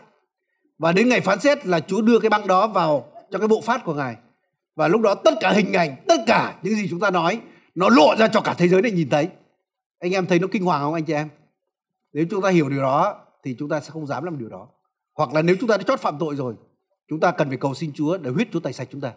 [0.78, 3.62] Và đến ngày phán xét là Chúa đưa cái băng đó vào trong cái bộ
[3.62, 4.16] phát của Ngài.
[4.76, 7.42] Và lúc đó tất cả hình ảnh, tất cả những gì chúng ta nói
[7.76, 9.30] nó lộ ra cho cả thế giới này nhìn thấy.
[10.00, 11.30] Anh em thấy nó kinh hoàng không anh chị em?
[12.14, 14.68] Nếu chúng ta hiểu điều đó thì chúng ta sẽ không dám làm điều đó.
[15.14, 16.56] Hoặc là nếu chúng ta đã chót phạm tội rồi,
[17.10, 19.14] chúng ta cần phải cầu xin Chúa để huyết Chúa tẩy sạch chúng ta.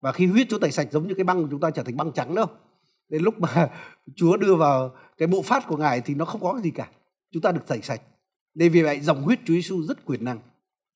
[0.00, 1.96] Và khi huyết Chúa tẩy sạch giống như cái băng của chúng ta trở thành
[1.96, 2.46] băng trắng đâu.
[3.08, 3.70] Đến lúc mà
[4.16, 6.88] Chúa đưa vào cái bộ phát của Ngài thì nó không có cái gì cả.
[7.32, 8.00] Chúng ta được tẩy sạch.
[8.54, 10.38] Nên vì vậy dòng huyết Chúa Giêsu rất quyền năng.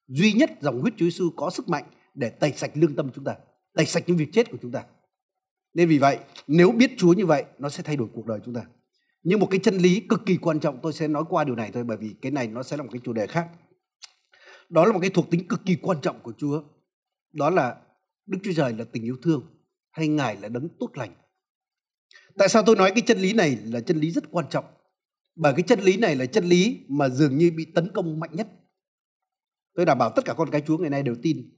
[0.08, 1.84] Duy nhất dòng huyết Chúa Giêsu có sức mạnh
[2.14, 3.36] để tẩy sạch lương tâm chúng ta,
[3.74, 4.84] tẩy sạch những việc chết của chúng ta.
[5.74, 8.54] Nên vì vậy, nếu biết Chúa như vậy, nó sẽ thay đổi cuộc đời chúng
[8.54, 8.64] ta.
[9.22, 11.70] Nhưng một cái chân lý cực kỳ quan trọng tôi sẽ nói qua điều này
[11.74, 13.48] thôi bởi vì cái này nó sẽ là một cái chủ đề khác.
[14.68, 16.62] Đó là một cái thuộc tính cực kỳ quan trọng của Chúa.
[17.32, 17.76] Đó là
[18.26, 19.42] Đức Chúa Trời là tình yêu thương
[19.90, 21.14] hay Ngài là đấng tốt lành.
[22.38, 24.64] Tại sao tôi nói cái chân lý này là chân lý rất quan trọng?
[25.36, 28.30] Bởi cái chân lý này là chân lý mà dường như bị tấn công mạnh
[28.32, 28.48] nhất.
[29.78, 31.50] Tôi đảm bảo tất cả con cái Chúa ngày nay đều tin.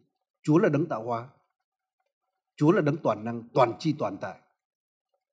[0.42, 1.28] Chúa là đấng tạo hóa.
[2.56, 4.38] Chúa là đấng toàn năng, toàn chi toàn tại.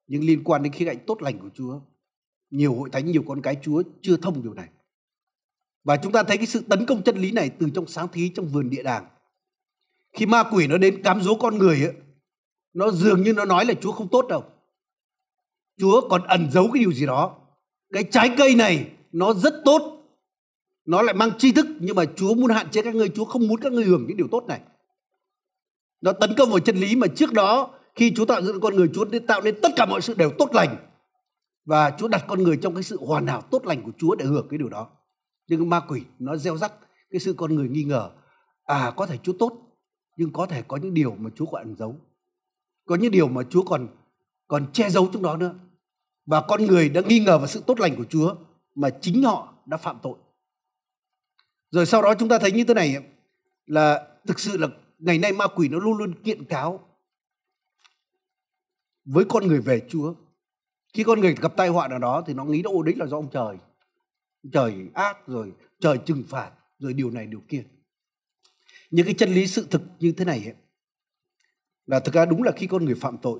[0.07, 1.79] Nhưng liên quan đến khía cạnh tốt lành của Chúa
[2.49, 4.69] nhiều hội thánh nhiều con cái chúa chưa thông điều này.
[5.83, 8.29] Và chúng ta thấy cái sự tấn công chân lý này từ trong sáng thí
[8.29, 9.07] trong vườn địa đàng.
[10.13, 11.93] Khi ma quỷ nó đến cám dỗ con người ấy,
[12.73, 14.43] nó dường như nó nói là chúa không tốt đâu.
[15.77, 17.39] Chúa còn ẩn giấu cái điều gì đó.
[17.93, 19.96] Cái trái cây này nó rất tốt
[20.87, 23.47] nó lại mang tri thức, nhưng mà chúa muốn hạn chế các ngươi, chúa không
[23.47, 24.61] muốn các ngươi hưởng những điều tốt này
[26.01, 28.89] nó tấn công vào chân lý mà trước đó, khi chúa tạo dựng con người,
[28.93, 30.75] chúa tạo nên tất cả mọi sự đều tốt lành
[31.67, 34.25] và Chúa đặt con người trong cái sự hoàn hảo tốt lành của Chúa để
[34.25, 34.87] hưởng cái điều đó.
[35.47, 36.73] Nhưng ma quỷ, nó gieo rắc
[37.09, 38.09] cái sự con người nghi ngờ.
[38.63, 39.51] À có thể Chúa tốt,
[40.17, 41.95] nhưng có thể có những điều mà Chúa còn ẩn giấu.
[42.85, 43.87] Có những điều mà Chúa còn
[44.47, 45.53] còn che giấu trong đó nữa.
[46.25, 48.35] Và con người đã nghi ngờ vào sự tốt lành của Chúa
[48.75, 50.15] mà chính họ đã phạm tội.
[51.71, 52.95] Rồi sau đó chúng ta thấy như thế này
[53.65, 54.67] là thực sự là
[54.99, 56.87] ngày nay ma quỷ nó luôn luôn kiện cáo
[59.05, 60.13] với con người về Chúa.
[60.93, 63.17] Khi con người gặp tai họa nào đó thì nó nghĩ đâu đấy là do
[63.17, 63.57] ông trời.
[64.51, 67.63] Trời ác rồi trời trừng phạt rồi điều này điều kia.
[68.89, 70.55] Những cái chân lý sự thực như thế này ấy,
[71.85, 73.39] là thực ra đúng là khi con người phạm tội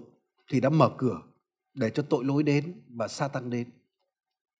[0.51, 1.21] thì đã mở cửa
[1.73, 3.69] để cho tội lỗi đến và sa tăng đến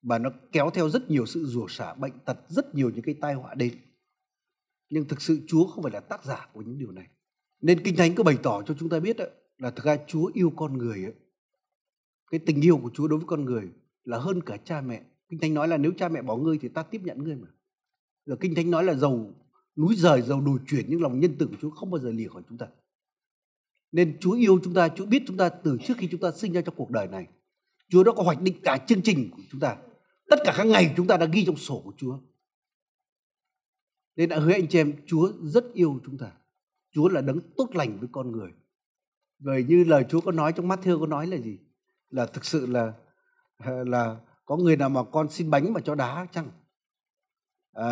[0.08, 3.16] và nó kéo theo rất nhiều sự rủa xả bệnh tật rất nhiều những cái
[3.22, 3.74] tai họa đến
[4.89, 7.08] nhưng thực sự Chúa không phải là tác giả của những điều này
[7.62, 9.18] nên kinh thánh có bày tỏ cho chúng ta biết
[9.58, 11.14] là thực ra Chúa yêu con người
[12.32, 13.70] cái tình yêu của Chúa đối với con người
[14.03, 15.01] là hơn cả cha mẹ.
[15.30, 17.47] Kinh Thánh nói là nếu cha mẹ bỏ ngươi thì ta tiếp nhận ngươi mà.
[18.26, 19.34] Rồi Kinh Thánh nói là dầu
[19.78, 22.28] núi rời, dầu đồi chuyển nhưng lòng nhân từ của Chúa không bao giờ lìa
[22.28, 22.68] khỏi chúng ta.
[23.91, 26.53] Nên Chúa yêu chúng ta, Chúa biết chúng ta từ trước khi chúng ta sinh
[26.53, 27.28] ra trong cuộc đời này.
[27.89, 29.78] Chúa đã có hoạch định cả chương trình của chúng ta.
[30.30, 32.20] Tất cả các ngày chúng ta đã ghi trong sổ của Chúa.
[34.16, 36.32] Nên đã hứa anh chị em, Chúa rất yêu chúng ta.
[36.92, 38.52] Chúa là đấng tốt lành với con người.
[39.40, 41.58] Vậy như lời Chúa có nói trong Matthew có nói là gì?
[42.10, 42.94] là thực sự là
[43.58, 46.52] ờ, là có người nào mà con xin bánh mà cho đá chăng
[47.74, 47.90] à,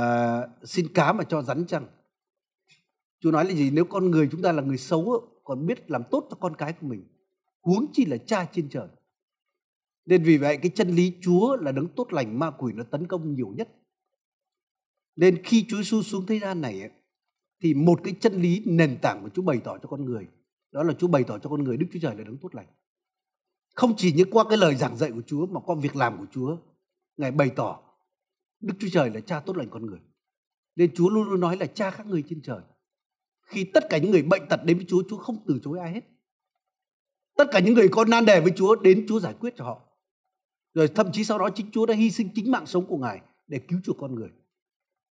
[0.63, 1.87] xin cá mà cho rắn chăng
[3.19, 6.03] Chúa nói là gì nếu con người chúng ta là người xấu còn biết làm
[6.11, 7.07] tốt cho con cái của mình
[7.61, 8.87] huống chi là cha trên trời
[10.05, 13.07] nên vì vậy cái chân lý Chúa là đấng tốt lành ma quỷ nó tấn
[13.07, 13.69] công nhiều nhất
[15.15, 16.91] nên khi Chúa Giêsu xuống thế gian này
[17.63, 20.27] thì một cái chân lý nền tảng của Chúa bày tỏ cho con người
[20.71, 22.67] đó là Chúa bày tỏ cho con người Đức Chúa Trời là đấng tốt lành
[23.75, 26.25] không chỉ những qua cái lời giảng dạy của Chúa mà qua việc làm của
[26.31, 26.57] Chúa.
[27.17, 27.79] Ngài bày tỏ
[28.59, 29.99] Đức Chúa Trời là cha tốt lành con người.
[30.75, 32.61] Nên Chúa luôn luôn nói là cha các người trên trời.
[33.41, 35.91] Khi tất cả những người bệnh tật đến với Chúa, Chúa không từ chối ai
[35.91, 36.01] hết.
[37.37, 39.81] Tất cả những người có nan đề với Chúa đến Chúa giải quyết cho họ.
[40.75, 43.21] Rồi thậm chí sau đó chính Chúa đã hy sinh chính mạng sống của Ngài
[43.47, 44.29] để cứu chuộc con người.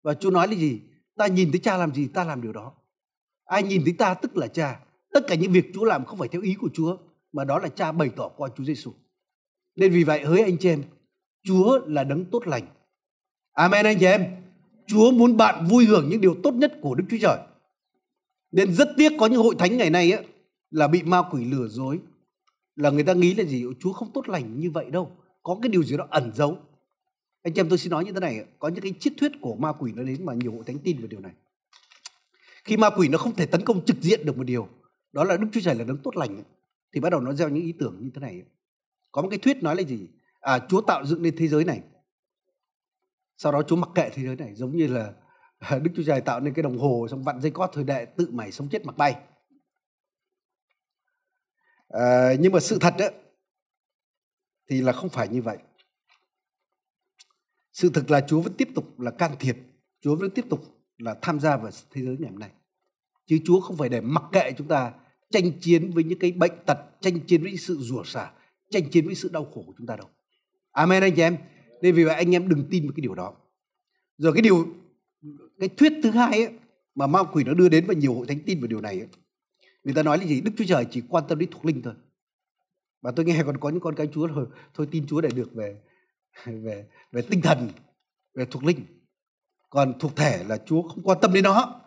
[0.02, 0.80] Và Chúa nói là gì?
[1.16, 2.72] Ta nhìn thấy cha làm gì ta làm điều đó.
[3.44, 4.80] Ai nhìn thấy ta tức là cha.
[5.12, 6.96] Tất cả những việc Chúa làm không phải theo ý của Chúa
[7.32, 8.92] mà đó là cha bày tỏ qua Chúa Giêsu.
[9.76, 10.82] Nên vì vậy hỡi anh chị em,
[11.42, 12.66] Chúa là đấng tốt lành.
[13.52, 14.24] Amen anh chị em.
[14.86, 17.38] Chúa muốn bạn vui hưởng những điều tốt nhất của Đức Chúa Trời.
[18.52, 20.26] Nên rất tiếc có những hội thánh ngày nay ấy,
[20.70, 22.00] là bị ma quỷ lừa dối.
[22.76, 23.64] Là người ta nghĩ là gì?
[23.80, 25.10] Chúa không tốt lành như vậy đâu.
[25.44, 26.58] Có cái điều gì đó ẩn giấu.
[27.42, 28.44] Anh chị em tôi xin nói như thế này.
[28.58, 31.00] Có những cái triết thuyết của ma quỷ nó đến mà nhiều hội thánh tin
[31.00, 31.32] về điều này.
[32.64, 34.68] Khi ma quỷ nó không thể tấn công trực diện được một điều.
[35.12, 36.42] Đó là Đức Chúa Trời là đấng tốt lành
[36.94, 38.42] thì bắt đầu nó gieo những ý tưởng như thế này
[39.12, 40.08] có một cái thuyết nói là gì
[40.40, 41.80] à chúa tạo dựng nên thế giới này
[43.36, 45.12] sau đó Chúa mặc kệ thế giới này giống như là
[45.82, 48.28] Đức Chúa Trời tạo nên cái đồng hồ xong vặn dây cót thời đại tự
[48.30, 49.16] mày sống chết mặc bay
[51.88, 53.06] à, nhưng mà sự thật đó,
[54.68, 55.58] thì là không phải như vậy.
[57.72, 59.56] Sự thực là Chúa vẫn tiếp tục là can thiệp
[60.00, 60.60] Chúa vẫn tiếp tục
[60.98, 62.50] là tham gia vào thế giới ngày hôm nay.
[63.26, 64.92] Chứ Chúa không phải để mặc kệ chúng ta
[65.30, 68.30] tranh chiến với những cái bệnh tật tranh chiến với sự rủa xả
[68.70, 70.08] tranh chiến với sự đau khổ của chúng ta đâu.
[70.72, 71.36] Amen anh chị em.
[71.82, 73.34] Nên vì vậy anh em đừng tin vào cái điều đó.
[74.18, 74.66] Rồi cái điều
[75.58, 76.54] cái thuyết thứ hai ấy,
[76.94, 79.08] mà ma quỷ nó đưa đến và nhiều hội thánh tin vào điều này ấy,
[79.84, 80.40] người ta nói là gì?
[80.40, 81.94] Đức chúa trời chỉ quan tâm đến thuộc linh thôi
[83.04, 85.54] và tôi nghe còn có những con cái chúa thôi thôi tin chúa để được
[85.54, 85.80] về
[86.46, 87.70] về về tinh thần,
[88.34, 88.84] về thuộc linh.
[89.70, 91.80] Còn thuộc thể là chúa không quan tâm đến nó.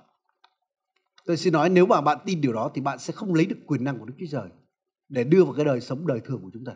[1.26, 3.58] Tôi xin nói, nếu mà bạn tin điều đó thì bạn sẽ không lấy được
[3.66, 4.50] quyền năng của đức chúa trời
[5.10, 6.74] để đưa vào cái đời sống đời thường của chúng ta.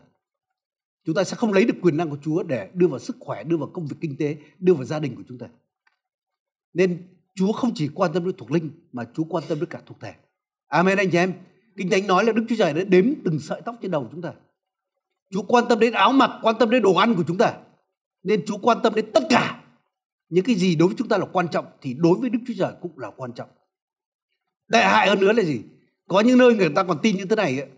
[1.05, 3.43] Chúng ta sẽ không lấy được quyền năng của chúa để đưa vào sức khỏe,
[3.43, 5.47] đưa vào công việc kinh tế, đưa vào gia đình của chúng ta.
[6.73, 9.81] Nên chúa không chỉ quan tâm đến thuộc linh mà chúa quan tâm đến cả
[9.85, 10.13] thuộc thể.
[10.67, 11.33] Amen anh chị em
[11.77, 14.21] kinh thánh nói là đức chúa trời đã đếm từng sợi tóc trên đầu chúng
[14.21, 14.33] ta.
[15.33, 17.53] Chúa quan tâm đến áo mặc, quan tâm đến đồ ăn của chúng ta.
[18.23, 19.63] Nên chúa quan tâm đến tất cả.
[20.29, 22.53] Những cái gì đối với chúng ta là quan trọng thì đối với đức chúa
[22.57, 23.49] trời cũng là quan trọng.
[24.71, 25.61] Tệ hại hơn nữa là gì?
[26.07, 27.69] Có những nơi người ta còn tin như thế này ấy.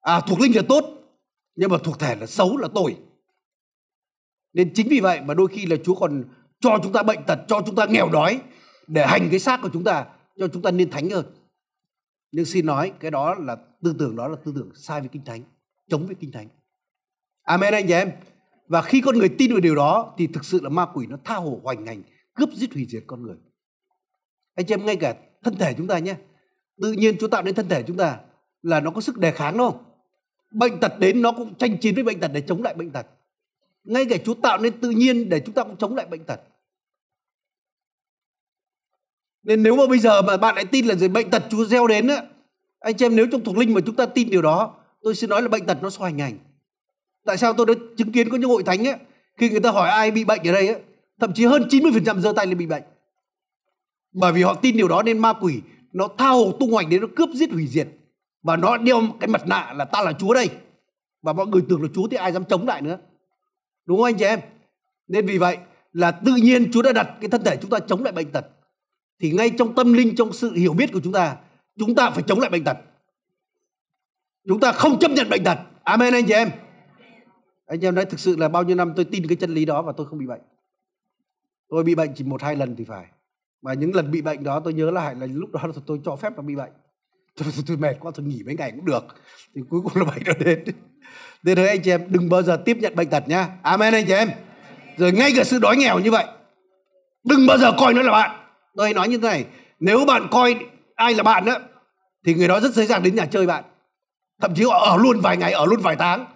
[0.00, 0.84] à thuộc linh là tốt,
[1.54, 2.96] nhưng mà thuộc thể là xấu là tội.
[4.52, 6.24] Nên chính vì vậy mà đôi khi là chúa còn
[6.60, 8.40] cho chúng ta bệnh tật, cho chúng ta nghèo đói,
[8.86, 10.06] để hành cái xác của chúng ta,
[10.36, 11.26] cho chúng ta nên thánh hơn
[12.32, 15.24] nhưng xin nói, cái đó là tư tưởng, đó là tư tưởng sai với kinh
[15.24, 15.42] thánh,
[15.88, 16.48] chống với kinh thánh.
[17.42, 18.10] Amen anh chị em.
[18.68, 21.16] Và khi con người tin vào điều đó, thì thực sự là ma quỷ nó
[21.24, 22.02] tha hồ hoành hành,
[22.34, 23.36] cướp giết hủy diệt con người.
[24.54, 25.14] Anh chị em, ngay cả
[25.44, 26.14] thân thể chúng ta nhé.
[26.82, 28.18] Tự nhiên Chúa tạo nên thân thể chúng ta
[28.62, 29.84] là nó có sức đề kháng không?
[30.52, 33.06] Bệnh tật đến nó cũng tranh chiến với bệnh tật để chống lại bệnh tật.
[33.84, 36.40] Ngay cả Chúa tạo nên tự nhiên để chúng ta cũng chống lại bệnh tật
[39.46, 41.86] nên nếu mà bây giờ mà bạn lại tin là gì bệnh tật Chúa gieo
[41.86, 42.22] đến á,
[42.80, 45.30] anh chị em nếu trong thuộc linh mà chúng ta tin điều đó, tôi xin
[45.30, 46.38] nói là bệnh tật nó xoay ngành.
[47.26, 48.98] Tại sao tôi đã chứng kiến có những hội thánh á,
[49.36, 50.74] khi người ta hỏi ai bị bệnh ở đây á,
[51.20, 52.82] thậm chí hơn 90% giơ tay lên bị bệnh.
[54.12, 55.60] Bởi vì họ tin điều đó nên ma quỷ
[55.92, 57.88] nó thao tung hoành đến nó cướp giết hủy diệt.
[58.42, 60.50] Và nó đeo cái mặt nạ là ta là chúa đây.
[61.22, 62.98] Và mọi người tưởng là chúa thì ai dám chống lại nữa.
[63.86, 64.40] Đúng không anh chị em?
[65.08, 65.56] Nên vì vậy
[65.92, 68.46] là tự nhiên chúa đã đặt cái thân thể chúng ta chống lại bệnh tật
[69.20, 71.36] thì ngay trong tâm linh trong sự hiểu biết của chúng ta
[71.78, 72.76] chúng ta phải chống lại bệnh tật.
[74.48, 75.58] Chúng ta không chấp nhận bệnh tật.
[75.84, 76.50] Amen anh chị em.
[77.66, 79.64] Anh chị em nói thực sự là bao nhiêu năm tôi tin cái chân lý
[79.64, 80.40] đó và tôi không bị bệnh.
[81.68, 83.04] Tôi bị bệnh chỉ một hai lần thì phải.
[83.62, 86.32] Và những lần bị bệnh đó tôi nhớ lại là lúc đó tôi cho phép
[86.36, 86.72] nó bị bệnh.
[87.36, 89.04] Tôi, tôi, tôi mệt quá tôi nghỉ mấy ngày cũng được.
[89.54, 90.64] Thì cuối cùng là bệnh nó đến.
[91.42, 93.48] Nên thế anh chị em đừng bao giờ tiếp nhận bệnh tật nhá.
[93.62, 94.30] Amen anh chị em.
[94.96, 96.26] Rồi ngay cả sự đói nghèo như vậy
[97.26, 98.45] đừng bao giờ coi nó là bạn
[98.76, 99.44] tôi nói như thế này.
[99.80, 100.56] Nếu bạn coi
[100.94, 101.58] ai là bạn đó
[102.24, 103.64] thì người đó rất dễ dàng đến nhà chơi bạn.
[104.40, 106.26] Thậm chí họ ở luôn vài ngày, ở luôn vài tháng,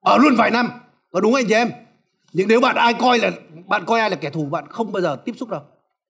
[0.00, 0.70] ở luôn vài năm.
[1.12, 1.70] Có đúng anh chị em?
[2.32, 3.30] Nhưng nếu bạn ai coi là,
[3.66, 5.60] bạn coi ai là kẻ thù, bạn không bao giờ tiếp xúc đâu.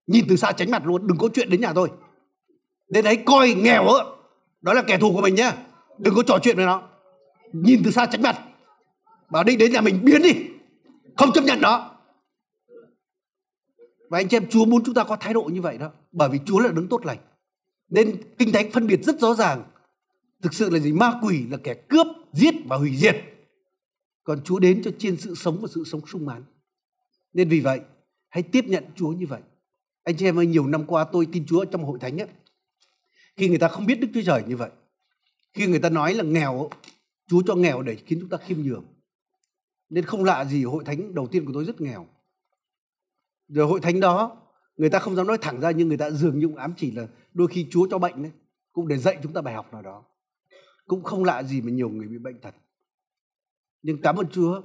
[0.07, 1.91] Nhìn từ xa tránh mặt luôn, đừng có chuyện đến nhà tôi.
[2.91, 4.05] Nên đấy coi nghèo á,
[4.61, 5.53] đó là kẻ thù của mình nhá.
[5.99, 6.83] Đừng có trò chuyện với nó.
[7.53, 8.37] Nhìn từ xa tránh mặt.
[9.31, 10.33] Bảo định đến nhà mình biến đi.
[11.17, 11.88] Không chấp nhận nó
[14.09, 16.29] và anh chị em, Chúa muốn chúng ta có thái độ như vậy đó, bởi
[16.29, 17.19] vì Chúa là đứng tốt lành.
[17.89, 19.65] Nên kinh thánh phân biệt rất rõ ràng,
[20.43, 20.93] thực sự là gì?
[20.93, 23.17] Ma quỷ là kẻ cướp, giết và hủy diệt.
[24.25, 26.43] Còn Chúa đến cho trên sự sống và sự sống sung mãn.
[27.33, 27.81] Nên vì vậy,
[28.29, 29.41] hãy tiếp nhận Chúa như vậy.
[30.05, 32.29] Anh chị em ơi, nhiều năm qua tôi tin Chúa trong hội thánh ấy
[33.39, 34.71] khi người ta không biết Đức Chúa Trời như vậy,
[35.53, 36.71] khi người ta nói là nghèo
[37.27, 38.85] Chúa cho nghèo để khiến chúng ta khiêm nhường.
[39.91, 42.07] Nên không lạ gì, hội thánh đầu tiên của tôi rất nghèo
[43.49, 44.37] rồi hội thánh đó
[44.77, 47.09] người ta không dám nói thẳng ra nhưng người ta dường như ám chỉ là
[47.35, 48.33] đôi khi Chúa cho bệnh đấy
[48.73, 50.05] cũng để dạy chúng ta bài học nào đó
[50.87, 52.55] cũng không lạ gì mà nhiều người bị bệnh thật
[53.83, 54.63] nhưng cảm ơn Chúa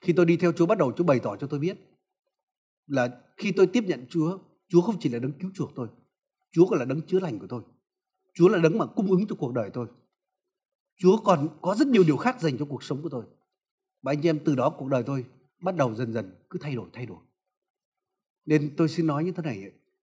[0.00, 1.76] khi tôi đi theo Chúa bắt đầu Chúa bày tỏ cho tôi biết
[2.86, 5.88] là khi tôi tiếp nhận Chúa, Chúa không chỉ là đấng cứu chuộc tôi,
[6.50, 7.62] Chúa còn là đấng chữa lành của tôi.
[8.34, 9.86] Chúa là đấng mà cung ứng cho cuộc đời tôi.
[10.96, 13.24] Chúa còn có rất nhiều điều khác dành cho cuộc sống của tôi.
[14.02, 15.24] Và anh em từ đó cuộc đời tôi
[15.62, 17.18] bắt đầu dần dần cứ thay đổi thay đổi.
[18.46, 19.62] Nên tôi xin nói như thế này,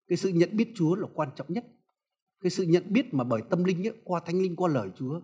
[0.08, 1.64] cái sự nhận biết Chúa là quan trọng nhất.
[2.42, 5.20] Cái sự nhận biết mà bởi tâm linh ấy, qua thánh linh qua lời Chúa,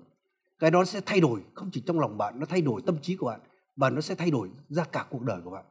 [0.59, 3.17] cái đó sẽ thay đổi không chỉ trong lòng bạn, nó thay đổi tâm trí
[3.17, 3.41] của bạn
[3.77, 5.65] và nó sẽ thay đổi ra cả cuộc đời của bạn.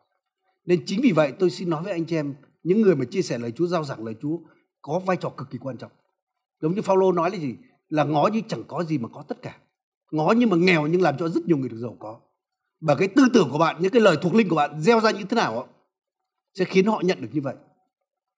[0.65, 3.21] Nên chính vì vậy tôi xin nói với anh chị em, những người mà chia
[3.21, 4.37] sẻ lời Chúa, giao giảng lời Chúa
[4.81, 5.91] có vai trò cực kỳ quan trọng.
[6.61, 7.55] Giống như Phaolô nói là gì?
[7.89, 9.57] Là ngó như chẳng có gì mà có tất cả.
[10.11, 12.19] Ngó nhưng mà nghèo nhưng làm cho rất nhiều người được giàu có.
[12.81, 15.11] Và cái tư tưởng của bạn, những cái lời thuộc linh của bạn gieo ra
[15.11, 15.67] như thế nào
[16.53, 17.55] sẽ khiến họ nhận được như vậy.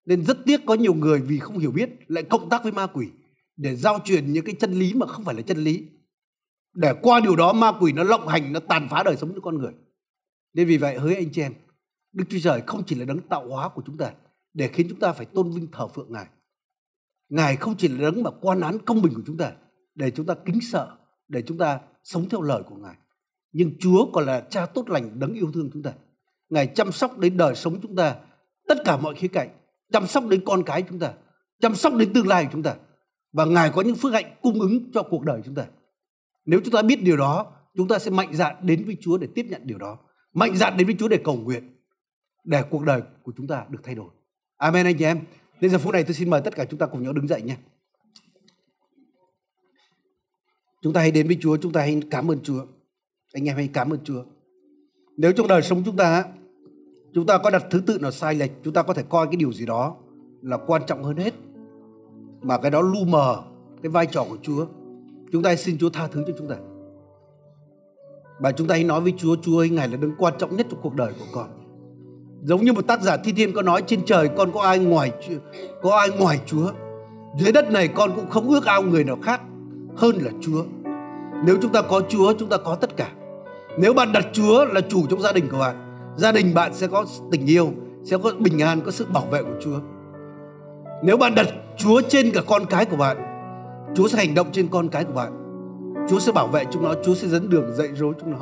[0.05, 2.88] Nên rất tiếc có nhiều người vì không hiểu biết lại cộng tác với ma
[2.88, 3.07] quỷ
[3.57, 5.84] để giao truyền những cái chân lý mà không phải là chân lý.
[6.74, 9.41] Để qua điều đó, ma quỷ nó lộng hành, nó tàn phá đời sống của
[9.41, 9.74] con người.
[10.53, 11.53] Nên vì vậy, hỡi anh chị em,
[12.13, 14.11] đức chúa trời không chỉ là đấng tạo hóa của chúng ta
[14.53, 16.26] để khiến chúng ta phải tôn vinh thờ phượng ngài.
[17.30, 19.51] Ngài không chỉ là đấng mà quan án công bình của chúng ta
[19.95, 20.97] để chúng ta kính sợ,
[21.28, 22.95] để chúng ta sống theo lời của ngài.
[23.51, 25.93] Nhưng chúa còn là cha tốt lành, đấng yêu thương chúng ta
[26.50, 28.16] ngài chăm sóc đến đời sống chúng ta,
[28.68, 29.50] tất cả mọi khía cạnh,
[29.91, 31.14] chăm sóc đến con cái chúng ta,
[31.60, 32.76] chăm sóc đến tương lai của chúng ta.
[33.34, 35.66] Và ngài có những phước hạnh cung ứng cho cuộc đời chúng ta.
[36.46, 39.28] Nếu chúng ta biết điều đó, chúng ta sẽ mạnh dạn đến với chúa để
[39.36, 39.98] tiếp nhận điều đó.
[40.34, 41.76] Mạnh dạn đến với chúa để cầu nguyện,
[42.43, 44.10] để cuộc đời của chúng ta được thay đổi.
[44.58, 45.20] Amen, anh chị em.
[45.62, 47.41] Nên giờ phút này tôi xin mời tất cả chúng ta cùng nhau đứng dậy
[47.41, 47.58] nhé.
[50.82, 52.66] Chúng ta hãy đến với chúa, chúng ta hãy cảm ơn chúa.
[53.34, 54.24] Anh em hãy cảm ơn chúa
[55.18, 56.24] nếu trong đời sống chúng ta
[57.13, 59.36] chúng ta có đặt thứ tự nào sai lệch, chúng ta có thể coi cái
[59.36, 59.95] điều gì đó
[60.41, 61.34] là quan trọng hơn hết.
[62.41, 63.43] Mà cái đó lu mờ
[63.84, 64.66] cái vai trò của Chúa.
[65.32, 66.55] Chúng ta xin Chúa tha thứ cho chúng ta.
[68.39, 70.68] Và chúng ta hãy nói với Chúa Chúa ơi, Ngài là đấng quan trọng nhất
[70.70, 71.49] trong cuộc đời của con.
[72.43, 75.11] Giống như một tác giả thi thiên có nói, trên trời con có ai ngoài
[75.82, 76.72] có ai ngoài Chúa?
[77.39, 79.41] Dưới đất này con cũng không ước ao người nào khác
[79.95, 80.63] hơn là Chúa.
[81.45, 83.11] Nếu chúng ta có Chúa, chúng ta có tất cả
[83.78, 85.76] nếu bạn đặt Chúa là chủ trong gia đình của bạn,
[86.18, 87.72] gia đình bạn sẽ có tình yêu,
[88.04, 89.80] sẽ có bình an, có sự bảo vệ của Chúa.
[91.04, 91.48] Nếu bạn đặt
[91.78, 93.18] Chúa trên cả con cái của bạn,
[93.96, 95.32] Chúa sẽ hành động trên con cái của bạn.
[96.10, 98.38] Chúa sẽ bảo vệ chúng nó, Chúa sẽ dẫn đường dạy dỗ chúng nó.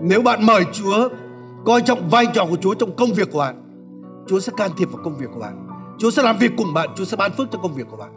[0.00, 1.08] Nếu bạn mời Chúa,
[1.64, 3.62] coi trọng vai trò của Chúa trong công việc của bạn,
[4.26, 5.68] Chúa sẽ can thiệp vào công việc của bạn.
[5.98, 8.10] Chúa sẽ làm việc cùng bạn, Chúa sẽ ban phước cho công việc của bạn.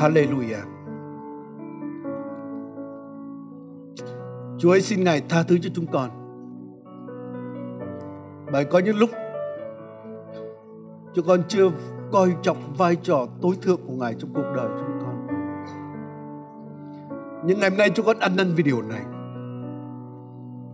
[0.00, 0.75] Hallelujah.
[4.58, 6.10] Chúa ơi xin Ngài tha thứ cho chúng con.
[8.52, 9.10] Bởi có những lúc
[11.14, 11.70] chúng con chưa
[12.12, 15.26] coi trọng vai trò tối thượng của Ngài trong cuộc đời chúng con.
[17.46, 19.02] Nhưng ngày hôm nay chúng con ăn năn vì điều này.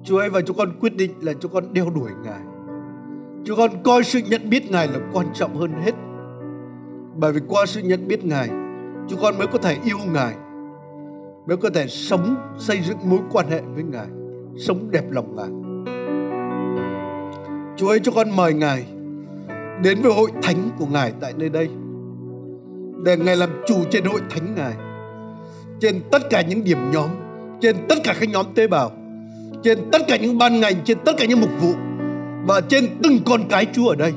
[0.05, 2.41] Chúa ơi và chúng con quyết định là chúng con đeo đuổi Ngài.
[3.45, 5.95] Chúng con coi sự nhận biết Ngài là quan trọng hơn hết.
[7.17, 8.49] Bởi vì qua sự nhận biết Ngài,
[9.09, 10.35] chúng con mới có thể yêu Ngài
[11.47, 14.07] mới có thể sống xây dựng mối quan hệ với Ngài,
[14.59, 15.49] sống đẹp lòng Ngài.
[17.77, 18.87] Chúa ơi cho con mời Ngài
[19.83, 21.69] đến với hội thánh của Ngài tại nơi đây.
[23.05, 24.73] Để Ngài làm chủ trên hội thánh Ngài
[25.81, 27.11] trên tất cả những điểm nhóm
[27.61, 28.93] trên tất cả các nhóm tế bào
[29.63, 31.73] trên tất cả những ban ngành trên tất cả những mục vụ
[32.47, 34.13] và trên từng con cái Chúa ở đây.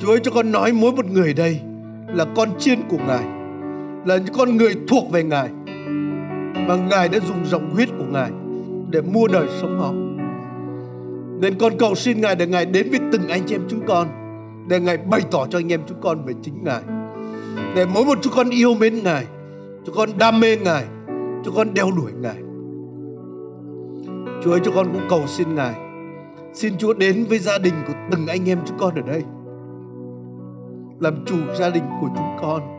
[0.00, 1.60] Chúa ơi cho con nói mỗi một người đây
[2.14, 3.24] là con chiên của Ngài
[4.06, 5.48] là những con người thuộc về Ngài
[6.68, 8.30] và Ngài đã dùng dòng huyết của Ngài
[8.90, 9.92] để mua đời sống họ.
[11.40, 14.08] Nên con cầu xin Ngài để Ngài đến với từng anh chị em chúng con
[14.68, 16.82] để Ngài bày tỏ cho anh em chúng con về chính Ngài.
[17.76, 19.26] Để mỗi một chúng con yêu mến Ngài,
[19.86, 20.84] chúng con đam mê Ngài,
[21.44, 22.36] chúng con đeo đuổi Ngài.
[24.44, 25.74] Chúa ơi, chúng con cũng cầu xin Ngài.
[26.52, 29.22] Xin Chúa đến với gia đình của từng anh em chúng con ở đây.
[31.00, 32.77] Làm chủ gia đình của chúng con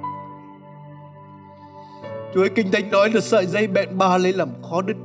[2.33, 4.97] Chúa ơi, Kinh Thánh nói là sợi dây bẹn ba lấy làm khó đứt.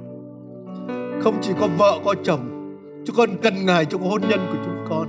[1.23, 2.41] Không chỉ có vợ, có chồng
[3.07, 5.09] Chúng con cần Ngài trong hôn nhân của chúng con.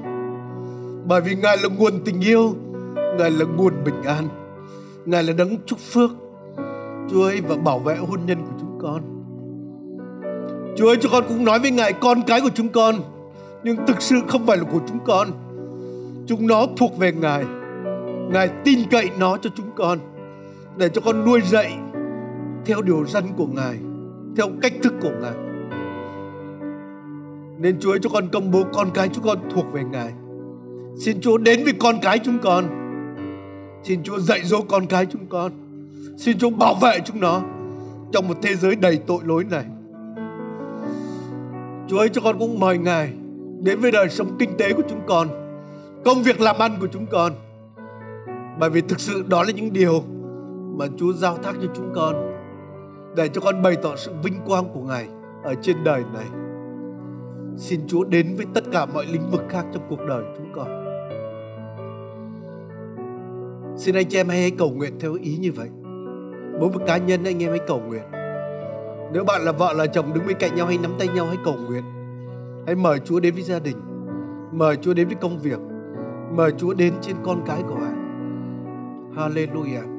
[1.08, 2.56] Bởi vì Ngài là nguồn tình yêu,
[2.96, 4.28] Ngài là nguồn bình an,
[5.06, 6.12] Ngài là đấng chúc phước.
[7.12, 9.02] Chúa ơi, và bảo vệ hôn nhân của chúng con.
[10.78, 12.96] Chúa ơi, cho con cũng nói với Ngài, con cái của chúng con,
[13.64, 15.28] Nhưng thực sự không phải là của chúng con.
[16.28, 17.44] Chúng nó thuộc về Ngài.
[18.32, 20.00] Ngài tin cậy nó cho chúng con,
[20.78, 21.78] Để cho con nuôi dạy
[22.66, 23.78] theo điều dân của Ngài,
[24.38, 25.34] theo cách thức của Ngài.
[27.58, 30.14] Nên Chúa cho con công bố con cái chúng con thuộc về Ngài.
[30.98, 32.66] Xin Chúa đến với con cái chúng con.
[33.84, 35.52] Xin Chúa dạy dỗ con cái chúng con.
[36.18, 37.42] Xin Chúa bảo vệ chúng nó
[38.12, 39.66] trong một thế giới đầy tội lỗi này.
[41.88, 43.14] Chúa ơi cho con cũng mời Ngài
[43.62, 45.28] đến với đời sống kinh tế của chúng con,
[46.06, 47.32] công việc làm ăn của chúng con.
[48.60, 50.04] Bởi vì thực sự đó là những điều
[50.78, 52.35] mà Chúa giao thác cho chúng con
[53.16, 55.08] để cho con bày tỏ sự vinh quang của Ngài
[55.44, 56.26] ở trên đời này.
[57.58, 60.68] Xin Chúa đến với tất cả mọi lĩnh vực khác trong cuộc đời chúng con.
[63.78, 65.70] Xin anh chị em hãy cầu nguyện theo ý như vậy.
[66.60, 68.04] Mỗi một cá nhân anh em hãy cầu nguyện.
[69.14, 71.38] Nếu bạn là vợ, là chồng đứng bên cạnh nhau hay nắm tay nhau, hãy
[71.46, 71.84] cầu nguyện.
[72.66, 73.78] Hãy mời Chúa đến với gia đình.
[74.52, 75.60] Mời Chúa đến với công việc.
[76.32, 77.96] Mời Chúa đến trên con cái của bạn.
[79.16, 79.95] Hallelujah.